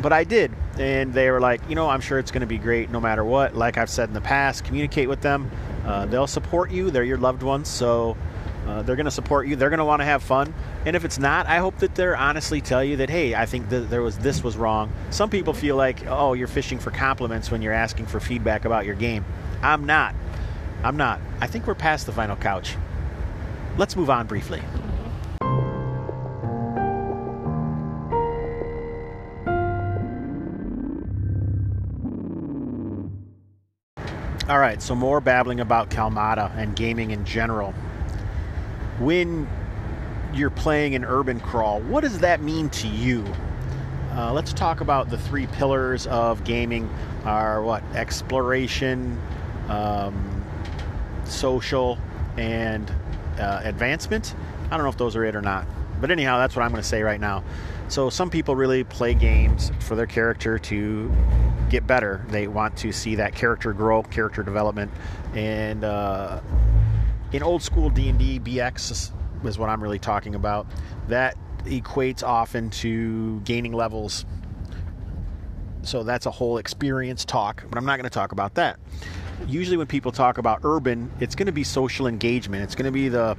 but 0.00 0.12
I 0.12 0.24
did. 0.24 0.52
And 0.78 1.12
they 1.12 1.30
were 1.30 1.40
like, 1.40 1.60
you 1.68 1.74
know, 1.74 1.88
I'm 1.88 2.00
sure 2.00 2.18
it's 2.18 2.30
going 2.30 2.42
to 2.42 2.46
be 2.46 2.58
great 2.58 2.90
no 2.90 3.00
matter 3.00 3.24
what. 3.24 3.56
Like 3.56 3.78
I've 3.78 3.90
said 3.90 4.08
in 4.08 4.14
the 4.14 4.20
past, 4.20 4.64
communicate 4.64 5.08
with 5.08 5.20
them. 5.20 5.50
Uh, 5.84 6.06
they'll 6.06 6.26
support 6.26 6.70
you, 6.70 6.90
they're 6.90 7.04
your 7.04 7.18
loved 7.18 7.42
ones, 7.42 7.68
so 7.68 8.16
uh, 8.66 8.82
they're 8.82 8.96
going 8.96 9.06
to 9.06 9.10
support 9.10 9.48
you. 9.48 9.56
They're 9.56 9.70
going 9.70 9.78
to 9.78 9.84
want 9.84 10.00
to 10.00 10.06
have 10.06 10.22
fun. 10.22 10.54
And 10.86 10.94
if 10.94 11.04
it's 11.04 11.18
not, 11.18 11.46
I 11.46 11.58
hope 11.58 11.78
that 11.78 11.94
they're 11.94 12.16
honestly 12.16 12.60
tell 12.60 12.84
you 12.84 12.96
that, 12.98 13.10
hey, 13.10 13.34
I 13.34 13.46
think 13.46 13.68
that 13.70 13.90
there 13.90 14.02
was 14.02 14.18
this 14.18 14.44
was 14.44 14.56
wrong. 14.56 14.92
Some 15.10 15.30
people 15.30 15.52
feel 15.52 15.76
like, 15.76 16.06
oh, 16.06 16.34
you're 16.34 16.48
fishing 16.48 16.78
for 16.78 16.90
compliments 16.90 17.50
when 17.50 17.62
you're 17.62 17.72
asking 17.72 18.06
for 18.06 18.20
feedback 18.20 18.64
about 18.64 18.86
your 18.86 18.94
game. 18.94 19.24
I'm 19.62 19.84
not. 19.86 20.14
I'm 20.82 20.96
not. 20.96 21.20
I 21.40 21.46
think 21.46 21.66
we're 21.66 21.74
past 21.74 22.06
the 22.06 22.12
final 22.12 22.36
couch. 22.36 22.76
Let's 23.76 23.96
move 23.96 24.10
on 24.10 24.26
briefly. 24.26 24.62
All 34.48 34.58
right, 34.58 34.82
so 34.82 34.96
more 34.96 35.20
babbling 35.20 35.60
about 35.60 35.90
Kalmata 35.90 36.50
and 36.56 36.74
gaming 36.74 37.12
in 37.12 37.24
general. 37.24 37.70
When 38.98 39.48
you're 40.34 40.50
playing 40.50 40.96
an 40.96 41.04
urban 41.04 41.38
crawl, 41.38 41.80
what 41.82 42.00
does 42.00 42.18
that 42.18 42.42
mean 42.42 42.68
to 42.70 42.88
you? 42.88 43.24
Uh, 44.12 44.32
let's 44.32 44.52
talk 44.52 44.80
about 44.80 45.08
the 45.08 45.18
three 45.18 45.46
pillars 45.46 46.08
of 46.08 46.42
gaming 46.42 46.92
are 47.24 47.62
what? 47.62 47.84
Exploration, 47.94 49.20
um, 49.68 50.39
social, 51.30 51.98
and 52.36 52.90
uh, 53.38 53.60
advancement. 53.64 54.34
I 54.70 54.76
don't 54.76 54.84
know 54.84 54.90
if 54.90 54.98
those 54.98 55.16
are 55.16 55.24
it 55.24 55.34
or 55.34 55.42
not. 55.42 55.66
But 56.00 56.10
anyhow, 56.10 56.38
that's 56.38 56.56
what 56.56 56.62
I'm 56.62 56.70
going 56.70 56.82
to 56.82 56.88
say 56.88 57.02
right 57.02 57.20
now. 57.20 57.44
So, 57.88 58.08
some 58.08 58.30
people 58.30 58.54
really 58.54 58.84
play 58.84 59.14
games 59.14 59.72
for 59.80 59.96
their 59.96 60.06
character 60.06 60.58
to 60.58 61.12
get 61.68 61.86
better. 61.86 62.24
They 62.28 62.46
want 62.46 62.76
to 62.78 62.92
see 62.92 63.16
that 63.16 63.34
character 63.34 63.72
grow, 63.72 64.02
character 64.02 64.42
development, 64.42 64.92
and 65.34 65.84
uh, 65.84 66.40
in 67.32 67.42
old 67.42 67.62
school 67.62 67.90
D&D, 67.90 68.40
BX 68.40 69.12
is 69.44 69.58
what 69.58 69.68
I'm 69.68 69.82
really 69.82 69.98
talking 69.98 70.34
about. 70.34 70.66
That 71.08 71.36
equates 71.64 72.22
often 72.22 72.70
to 72.70 73.40
gaining 73.40 73.72
levels. 73.72 74.24
So 75.82 76.02
that's 76.02 76.26
a 76.26 76.30
whole 76.30 76.58
experience 76.58 77.24
talk, 77.24 77.64
but 77.68 77.76
I'm 77.76 77.84
not 77.84 77.96
going 77.96 78.04
to 78.04 78.10
talk 78.10 78.32
about 78.32 78.54
that 78.54 78.78
usually 79.46 79.76
when 79.76 79.86
people 79.86 80.12
talk 80.12 80.38
about 80.38 80.60
urban, 80.64 81.10
it's 81.20 81.34
going 81.34 81.46
to 81.46 81.52
be 81.52 81.64
social 81.64 82.06
engagement. 82.06 82.62
It's 82.62 82.74
going 82.74 82.86
to 82.86 82.92
be 82.92 83.08
the 83.08 83.36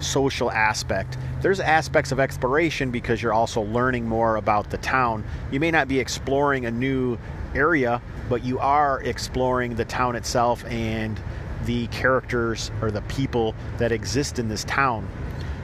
social 0.00 0.50
aspect. 0.50 1.16
There's 1.40 1.60
aspects 1.60 2.12
of 2.12 2.20
exploration 2.20 2.90
because 2.90 3.22
you're 3.22 3.32
also 3.32 3.62
learning 3.62 4.06
more 4.08 4.36
about 4.36 4.70
the 4.70 4.78
town. 4.78 5.24
You 5.50 5.60
may 5.60 5.70
not 5.70 5.88
be 5.88 5.98
exploring 6.00 6.66
a 6.66 6.70
new 6.70 7.18
area, 7.54 8.02
but 8.28 8.44
you 8.44 8.58
are 8.58 9.00
exploring 9.02 9.76
the 9.76 9.84
town 9.84 10.16
itself 10.16 10.64
and 10.66 11.20
the 11.64 11.86
characters 11.88 12.70
or 12.82 12.90
the 12.90 13.02
people 13.02 13.54
that 13.78 13.92
exist 13.92 14.38
in 14.38 14.48
this 14.48 14.64
town. 14.64 15.08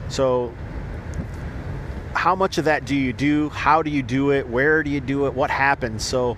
So 0.09 0.53
how 2.13 2.35
much 2.35 2.57
of 2.57 2.65
that 2.65 2.85
do 2.85 2.95
you 2.95 3.13
do? 3.13 3.49
How 3.49 3.81
do 3.81 3.89
you 3.89 4.03
do 4.03 4.31
it? 4.31 4.47
Where 4.47 4.83
do 4.83 4.89
you 4.89 4.99
do 4.99 5.27
it? 5.27 5.33
What 5.33 5.49
happens? 5.49 6.03
So 6.03 6.37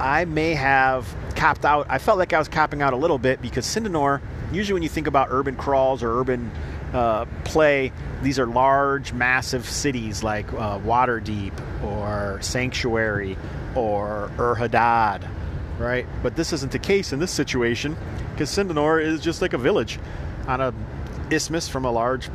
I 0.00 0.24
may 0.24 0.54
have 0.54 1.14
copped 1.36 1.64
out. 1.64 1.86
I 1.90 1.98
felt 1.98 2.18
like 2.18 2.32
I 2.32 2.38
was 2.38 2.48
copping 2.48 2.80
out 2.80 2.94
a 2.94 2.96
little 2.96 3.18
bit 3.18 3.42
because 3.42 3.66
Sindanor, 3.66 4.20
usually 4.50 4.74
when 4.74 4.82
you 4.82 4.88
think 4.88 5.06
about 5.06 5.28
urban 5.30 5.56
crawls 5.56 6.02
or 6.02 6.18
urban 6.20 6.50
uh, 6.94 7.26
play, 7.44 7.92
these 8.22 8.38
are 8.38 8.46
large, 8.46 9.12
massive 9.12 9.68
cities 9.68 10.22
like 10.22 10.50
uh, 10.54 10.78
Waterdeep 10.80 11.52
or 11.84 12.40
Sanctuary 12.40 13.36
or 13.74 14.30
Erhadad, 14.38 15.28
right? 15.78 16.06
But 16.22 16.34
this 16.34 16.52
isn't 16.54 16.72
the 16.72 16.78
case 16.78 17.12
in 17.12 17.18
this 17.18 17.30
situation 17.30 17.96
because 18.32 18.50
Sindanor 18.50 19.02
is 19.02 19.20
just 19.20 19.42
like 19.42 19.52
a 19.52 19.58
village 19.58 19.98
on 20.46 20.62
a 20.62 20.72
isthmus 21.30 21.68
from 21.68 21.84
a 21.84 21.90
large 21.90 22.30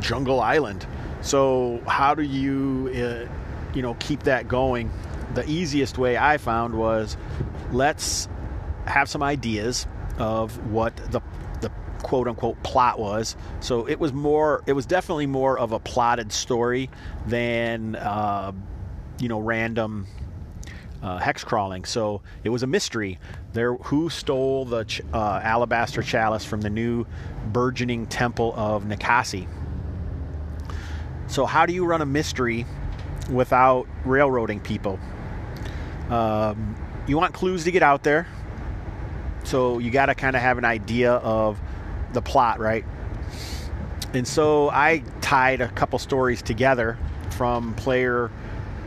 jungle 0.00 0.40
island. 0.40 0.86
So 1.22 1.82
how 1.88 2.14
do 2.14 2.22
you, 2.22 2.90
uh, 2.94 3.74
you 3.74 3.82
know, 3.82 3.94
keep 3.94 4.22
that 4.24 4.46
going 4.46 4.90
the 5.34 5.48
easiest 5.48 5.98
way 5.98 6.16
I 6.16 6.38
found 6.38 6.74
was 6.74 7.16
let's 7.72 8.28
have 8.86 9.08
some 9.08 9.22
ideas 9.22 9.86
of 10.18 10.70
what 10.70 10.96
the 10.96 11.20
the 11.60 11.70
quote 12.02 12.28
unquote 12.28 12.62
plot 12.62 12.98
was. 12.98 13.36
So 13.60 13.86
it 13.86 13.98
was 13.98 14.12
more, 14.12 14.62
it 14.66 14.72
was 14.72 14.86
definitely 14.86 15.26
more 15.26 15.58
of 15.58 15.72
a 15.72 15.78
plotted 15.78 16.32
story 16.32 16.90
than 17.26 17.96
uh, 17.96 18.52
you 19.18 19.28
know 19.28 19.40
random 19.40 20.06
uh, 21.02 21.18
hex 21.18 21.44
crawling. 21.44 21.84
So 21.84 22.22
it 22.44 22.50
was 22.50 22.62
a 22.62 22.66
mystery. 22.66 23.18
There, 23.52 23.74
who 23.74 24.08
stole 24.10 24.64
the 24.64 24.84
ch- 24.84 25.02
uh, 25.12 25.40
alabaster 25.42 26.02
chalice 26.02 26.44
from 26.44 26.60
the 26.60 26.70
new 26.70 27.06
burgeoning 27.52 28.06
temple 28.06 28.54
of 28.56 28.84
Nikasi? 28.84 29.48
So 31.26 31.46
how 31.46 31.66
do 31.66 31.72
you 31.72 31.84
run 31.84 32.02
a 32.02 32.06
mystery 32.06 32.66
without 33.30 33.86
railroading 34.04 34.60
people? 34.60 34.98
Um, 36.10 36.76
you 37.06 37.16
want 37.16 37.34
clues 37.34 37.64
to 37.64 37.70
get 37.70 37.82
out 37.82 38.02
there, 38.02 38.26
so 39.44 39.78
you 39.78 39.90
got 39.90 40.06
to 40.06 40.14
kind 40.14 40.36
of 40.36 40.42
have 40.42 40.58
an 40.58 40.64
idea 40.64 41.12
of 41.12 41.60
the 42.12 42.22
plot, 42.22 42.60
right? 42.60 42.84
And 44.14 44.28
so 44.28 44.68
I 44.68 45.02
tied 45.20 45.60
a 45.60 45.68
couple 45.68 45.98
stories 45.98 46.42
together 46.42 46.98
from 47.30 47.74
player 47.74 48.30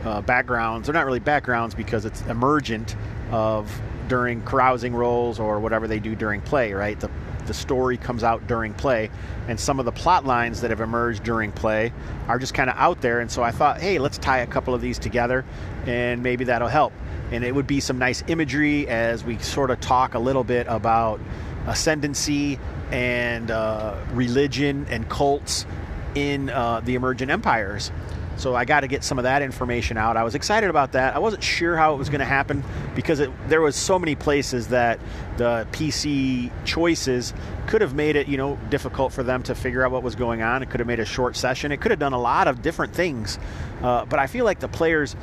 uh, 0.04 0.20
backgrounds. 0.22 0.86
They're 0.86 0.94
not 0.94 1.04
really 1.04 1.18
backgrounds 1.20 1.74
because 1.74 2.04
it's 2.04 2.22
emergent 2.22 2.94
of 3.30 3.80
during 4.08 4.42
carousing 4.42 4.94
rolls 4.94 5.40
or 5.40 5.58
whatever 5.58 5.88
they 5.88 5.98
do 5.98 6.14
during 6.14 6.40
play, 6.40 6.72
right? 6.72 6.98
The, 6.98 7.10
the 7.46 7.54
story 7.54 7.96
comes 7.96 8.22
out 8.22 8.46
during 8.46 8.74
play, 8.74 9.10
and 9.48 9.58
some 9.58 9.78
of 9.78 9.84
the 9.84 9.92
plot 9.92 10.24
lines 10.24 10.60
that 10.60 10.70
have 10.70 10.80
emerged 10.80 11.22
during 11.22 11.52
play 11.52 11.92
are 12.28 12.38
just 12.38 12.54
kind 12.54 12.70
of 12.70 12.76
out 12.76 13.00
there. 13.00 13.20
And 13.20 13.30
so 13.30 13.42
I 13.42 13.50
thought, 13.50 13.80
hey, 13.80 13.98
let's 13.98 14.18
tie 14.18 14.38
a 14.38 14.46
couple 14.46 14.74
of 14.74 14.80
these 14.80 14.98
together, 14.98 15.44
and 15.86 16.22
maybe 16.22 16.44
that'll 16.44 16.68
help. 16.68 16.92
And 17.32 17.44
it 17.44 17.54
would 17.54 17.66
be 17.66 17.80
some 17.80 17.98
nice 17.98 18.22
imagery 18.28 18.88
as 18.88 19.24
we 19.24 19.38
sort 19.38 19.70
of 19.70 19.80
talk 19.80 20.14
a 20.14 20.18
little 20.18 20.44
bit 20.44 20.66
about 20.68 21.20
ascendancy 21.66 22.58
and 22.90 23.50
uh, 23.50 23.96
religion 24.12 24.86
and 24.88 25.08
cults 25.08 25.66
in 26.14 26.50
uh, 26.50 26.80
the 26.80 26.94
emergent 26.94 27.30
empires. 27.30 27.90
So 28.36 28.54
I 28.54 28.64
got 28.64 28.80
to 28.80 28.86
get 28.86 29.02
some 29.02 29.18
of 29.18 29.24
that 29.24 29.42
information 29.42 29.96
out. 29.96 30.16
I 30.16 30.24
was 30.24 30.34
excited 30.34 30.68
about 30.68 30.92
that. 30.92 31.14
I 31.14 31.18
wasn't 31.18 31.42
sure 31.42 31.76
how 31.76 31.94
it 31.94 31.96
was 31.96 32.08
going 32.08 32.20
to 32.20 32.26
happen 32.26 32.62
because 32.94 33.20
it, 33.20 33.30
there 33.48 33.62
was 33.62 33.76
so 33.76 33.98
many 33.98 34.14
places 34.14 34.68
that 34.68 35.00
the 35.38 35.66
PC 35.72 36.50
choices 36.64 37.32
could 37.66 37.80
have 37.80 37.94
made 37.94 38.16
it, 38.16 38.28
you 38.28 38.36
know, 38.36 38.58
difficult 38.68 39.12
for 39.12 39.22
them 39.22 39.42
to 39.44 39.54
figure 39.54 39.84
out 39.84 39.90
what 39.90 40.02
was 40.02 40.14
going 40.14 40.42
on. 40.42 40.62
It 40.62 40.70
could 40.70 40.80
have 40.80 40.86
made 40.86 41.00
a 41.00 41.04
short 41.04 41.36
session. 41.36 41.72
It 41.72 41.80
could 41.80 41.90
have 41.90 42.00
done 42.00 42.12
a 42.12 42.20
lot 42.20 42.46
of 42.46 42.62
different 42.62 42.94
things. 42.94 43.38
Uh, 43.82 44.04
but 44.04 44.18
I 44.18 44.26
feel 44.26 44.44
like 44.44 44.60
the 44.60 44.68
players 44.68 45.16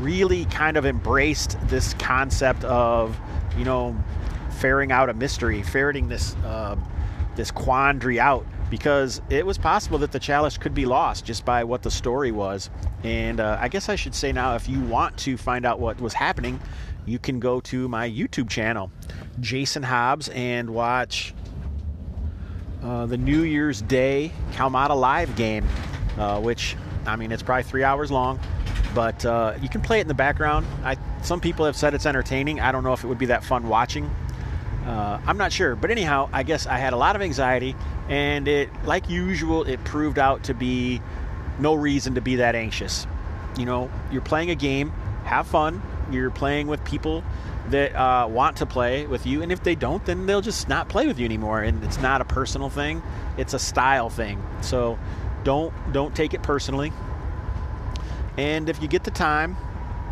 really 0.00 0.44
kind 0.46 0.76
of 0.76 0.84
embraced 0.84 1.56
this 1.68 1.94
concept 1.94 2.64
of, 2.64 3.18
you 3.56 3.64
know, 3.64 3.96
ferreting 4.58 4.92
out 4.92 5.08
a 5.08 5.14
mystery, 5.14 5.62
ferreting 5.62 6.08
this 6.08 6.34
uh, 6.44 6.76
this 7.36 7.50
quandary 7.50 8.20
out 8.20 8.46
because 8.70 9.20
it 9.30 9.44
was 9.44 9.58
possible 9.58 9.98
that 9.98 10.12
the 10.12 10.18
chalice 10.18 10.58
could 10.58 10.74
be 10.74 10.86
lost 10.86 11.24
just 11.24 11.44
by 11.44 11.64
what 11.64 11.82
the 11.82 11.90
story 11.90 12.32
was. 12.32 12.70
And 13.02 13.40
uh, 13.40 13.58
I 13.60 13.68
guess 13.68 13.88
I 13.88 13.96
should 13.96 14.14
say 14.14 14.32
now, 14.32 14.54
if 14.54 14.68
you 14.68 14.80
want 14.80 15.16
to 15.18 15.36
find 15.36 15.66
out 15.66 15.80
what 15.80 16.00
was 16.00 16.14
happening, 16.14 16.60
you 17.06 17.18
can 17.18 17.38
go 17.40 17.60
to 17.60 17.88
my 17.88 18.08
YouTube 18.08 18.48
channel, 18.48 18.90
Jason 19.40 19.82
Hobbs, 19.82 20.28
and 20.30 20.70
watch 20.70 21.34
uh, 22.82 23.06
the 23.06 23.16
New 23.16 23.42
Year's 23.42 23.82
Day 23.82 24.32
Kalmata 24.52 24.98
live 24.98 25.34
game, 25.36 25.66
uh, 26.18 26.40
which 26.40 26.76
I 27.06 27.16
mean 27.16 27.32
it's 27.32 27.42
probably 27.42 27.64
three 27.64 27.84
hours 27.84 28.10
long, 28.10 28.40
but 28.94 29.24
uh, 29.24 29.54
you 29.60 29.68
can 29.68 29.80
play 29.80 29.98
it 29.98 30.02
in 30.02 30.08
the 30.08 30.14
background. 30.14 30.66
I, 30.82 30.96
some 31.22 31.40
people 31.40 31.66
have 31.66 31.76
said 31.76 31.94
it's 31.94 32.06
entertaining. 32.06 32.60
I 32.60 32.72
don't 32.72 32.84
know 32.84 32.92
if 32.92 33.04
it 33.04 33.06
would 33.06 33.18
be 33.18 33.26
that 33.26 33.44
fun 33.44 33.68
watching. 33.68 34.10
Uh, 34.86 35.18
I'm 35.26 35.38
not 35.38 35.52
sure, 35.52 35.74
but 35.74 35.90
anyhow, 35.90 36.28
I 36.32 36.42
guess 36.42 36.66
I 36.66 36.76
had 36.76 36.92
a 36.92 36.96
lot 36.96 37.16
of 37.16 37.22
anxiety, 37.22 37.74
and 38.08 38.46
it, 38.46 38.68
like 38.84 39.08
usual, 39.08 39.64
it 39.64 39.82
proved 39.84 40.18
out 40.18 40.44
to 40.44 40.54
be 40.54 41.00
no 41.58 41.74
reason 41.74 42.16
to 42.16 42.20
be 42.20 42.36
that 42.36 42.54
anxious. 42.54 43.06
You 43.56 43.64
know, 43.64 43.90
you're 44.10 44.22
playing 44.22 44.50
a 44.50 44.54
game, 44.54 44.90
have 45.24 45.46
fun. 45.46 45.80
You're 46.10 46.30
playing 46.30 46.66
with 46.66 46.84
people 46.84 47.24
that 47.70 47.94
uh, 47.94 48.28
want 48.28 48.58
to 48.58 48.66
play 48.66 49.06
with 49.06 49.26
you, 49.26 49.42
and 49.42 49.50
if 49.50 49.62
they 49.62 49.74
don't, 49.74 50.04
then 50.04 50.26
they'll 50.26 50.42
just 50.42 50.68
not 50.68 50.90
play 50.90 51.06
with 51.06 51.18
you 51.18 51.24
anymore. 51.24 51.62
And 51.62 51.82
it's 51.82 51.98
not 52.00 52.20
a 52.20 52.24
personal 52.26 52.68
thing; 52.68 53.02
it's 53.38 53.54
a 53.54 53.58
style 53.58 54.10
thing. 54.10 54.42
So 54.60 54.98
don't 55.44 55.72
don't 55.92 56.14
take 56.14 56.34
it 56.34 56.42
personally. 56.42 56.92
And 58.36 58.68
if 58.68 58.82
you 58.82 58.88
get 58.88 59.04
the 59.04 59.10
time, 59.10 59.56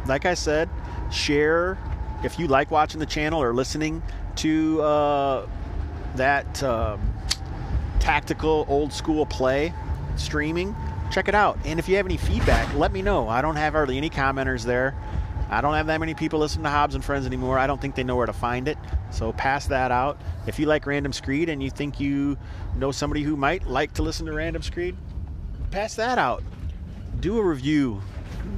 like 0.06 0.24
I 0.24 0.34
said, 0.34 0.70
share 1.10 1.76
if 2.24 2.38
you 2.38 2.46
like 2.46 2.70
watching 2.70 3.00
the 3.00 3.06
channel 3.06 3.42
or 3.42 3.52
listening 3.52 4.02
to 4.36 4.82
uh, 4.82 5.46
that 6.16 6.62
uh, 6.62 6.96
tactical 8.00 8.66
old 8.68 8.92
school 8.92 9.26
play 9.26 9.72
streaming, 10.16 10.74
check 11.10 11.28
it 11.28 11.34
out. 11.34 11.58
And 11.64 11.78
if 11.78 11.88
you 11.88 11.96
have 11.96 12.06
any 12.06 12.16
feedback, 12.16 12.72
let 12.74 12.92
me 12.92 13.02
know. 13.02 13.28
I 13.28 13.42
don't 13.42 13.56
have 13.56 13.72
hardly 13.74 13.96
any 13.96 14.10
commenters 14.10 14.64
there. 14.64 14.94
I 15.50 15.60
don't 15.60 15.74
have 15.74 15.86
that 15.88 16.00
many 16.00 16.14
people 16.14 16.38
listening 16.38 16.64
to 16.64 16.70
Hobbs 16.70 16.94
and 16.94 17.04
Friends 17.04 17.26
anymore. 17.26 17.58
I 17.58 17.66
don't 17.66 17.78
think 17.80 17.94
they 17.94 18.02
know 18.02 18.16
where 18.16 18.26
to 18.26 18.32
find 18.32 18.68
it. 18.68 18.78
So 19.10 19.32
pass 19.34 19.66
that 19.66 19.90
out. 19.90 20.18
If 20.46 20.58
you 20.58 20.64
like 20.64 20.86
Random 20.86 21.12
Screed 21.12 21.50
and 21.50 21.62
you 21.62 21.68
think 21.68 22.00
you 22.00 22.38
know 22.76 22.90
somebody 22.90 23.22
who 23.22 23.36
might 23.36 23.66
like 23.66 23.92
to 23.94 24.02
listen 24.02 24.24
to 24.26 24.32
Random 24.32 24.62
Screed, 24.62 24.96
pass 25.70 25.94
that 25.96 26.16
out. 26.16 26.42
Do 27.20 27.38
a 27.38 27.44
review, 27.44 28.00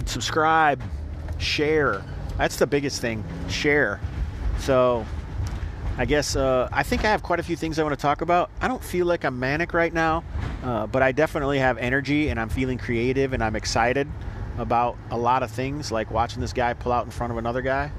subscribe, 0.07 0.81
share. 1.39 2.05
That's 2.39 2.57
the 2.57 2.67
biggest 2.67 3.01
thing. 3.01 3.25
Share. 3.49 4.01
So 4.61 5.05
I 5.97 6.07
guess 6.07 6.35
uh, 6.35 6.69
I 6.73 6.83
think 6.83 7.05
I 7.05 7.11
have 7.11 7.23
quite 7.23 7.39
a 7.39 7.43
few 7.45 7.55
things 7.55 7.79
I 7.79 7.85
want 7.85 7.95
to 7.95 8.03
talk 8.03 8.21
about. 8.21 8.51
I 8.61 8.67
don't 8.67 8.83
feel 8.83 9.07
like 9.07 9.25
I'm 9.25 9.39
manic 9.39 9.73
right 9.73 9.93
now, 9.93 10.25
uh, 10.65 10.89
but 10.89 11.03
I 11.03 11.13
definitely 11.13 11.61
have 11.61 11.79
energy 11.79 12.31
and 12.31 12.41
I'm 12.41 12.49
feeling 12.49 12.79
creative 12.79 13.33
and 13.33 13.45
I'm 13.45 13.55
excited 13.55 14.09
about 14.59 14.97
a 15.11 15.19
lot 15.19 15.43
of 15.43 15.51
things, 15.51 15.93
like 15.93 16.11
watching 16.11 16.41
this 16.41 16.53
guy 16.53 16.75
pull 16.75 16.91
out 16.91 17.05
in 17.05 17.13
front 17.13 17.33
of 17.33 17.39
another 17.39 17.63
guy. 17.63 17.93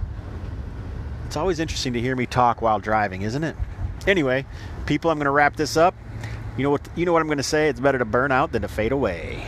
It's 1.25 1.37
always 1.37 1.59
interesting 1.59 1.93
to 1.93 2.01
hear 2.01 2.15
me 2.15 2.25
talk 2.25 2.61
while 2.61 2.79
driving, 2.79 3.21
isn't 3.21 3.43
it? 3.43 3.55
Anyway, 4.07 4.45
people, 4.85 5.09
I'm 5.09 5.17
going 5.17 5.25
to 5.25 5.31
wrap 5.31 5.55
this 5.55 5.77
up. 5.77 5.95
You 6.57 6.63
know 6.63 6.69
what? 6.69 6.87
You 6.95 7.05
know 7.05 7.13
what 7.13 7.21
I'm 7.21 7.27
going 7.27 7.37
to 7.37 7.43
say. 7.43 7.69
It's 7.69 7.79
better 7.79 7.97
to 7.97 8.05
burn 8.05 8.31
out 8.31 8.51
than 8.51 8.61
to 8.61 8.67
fade 8.67 8.91
away. 8.91 9.45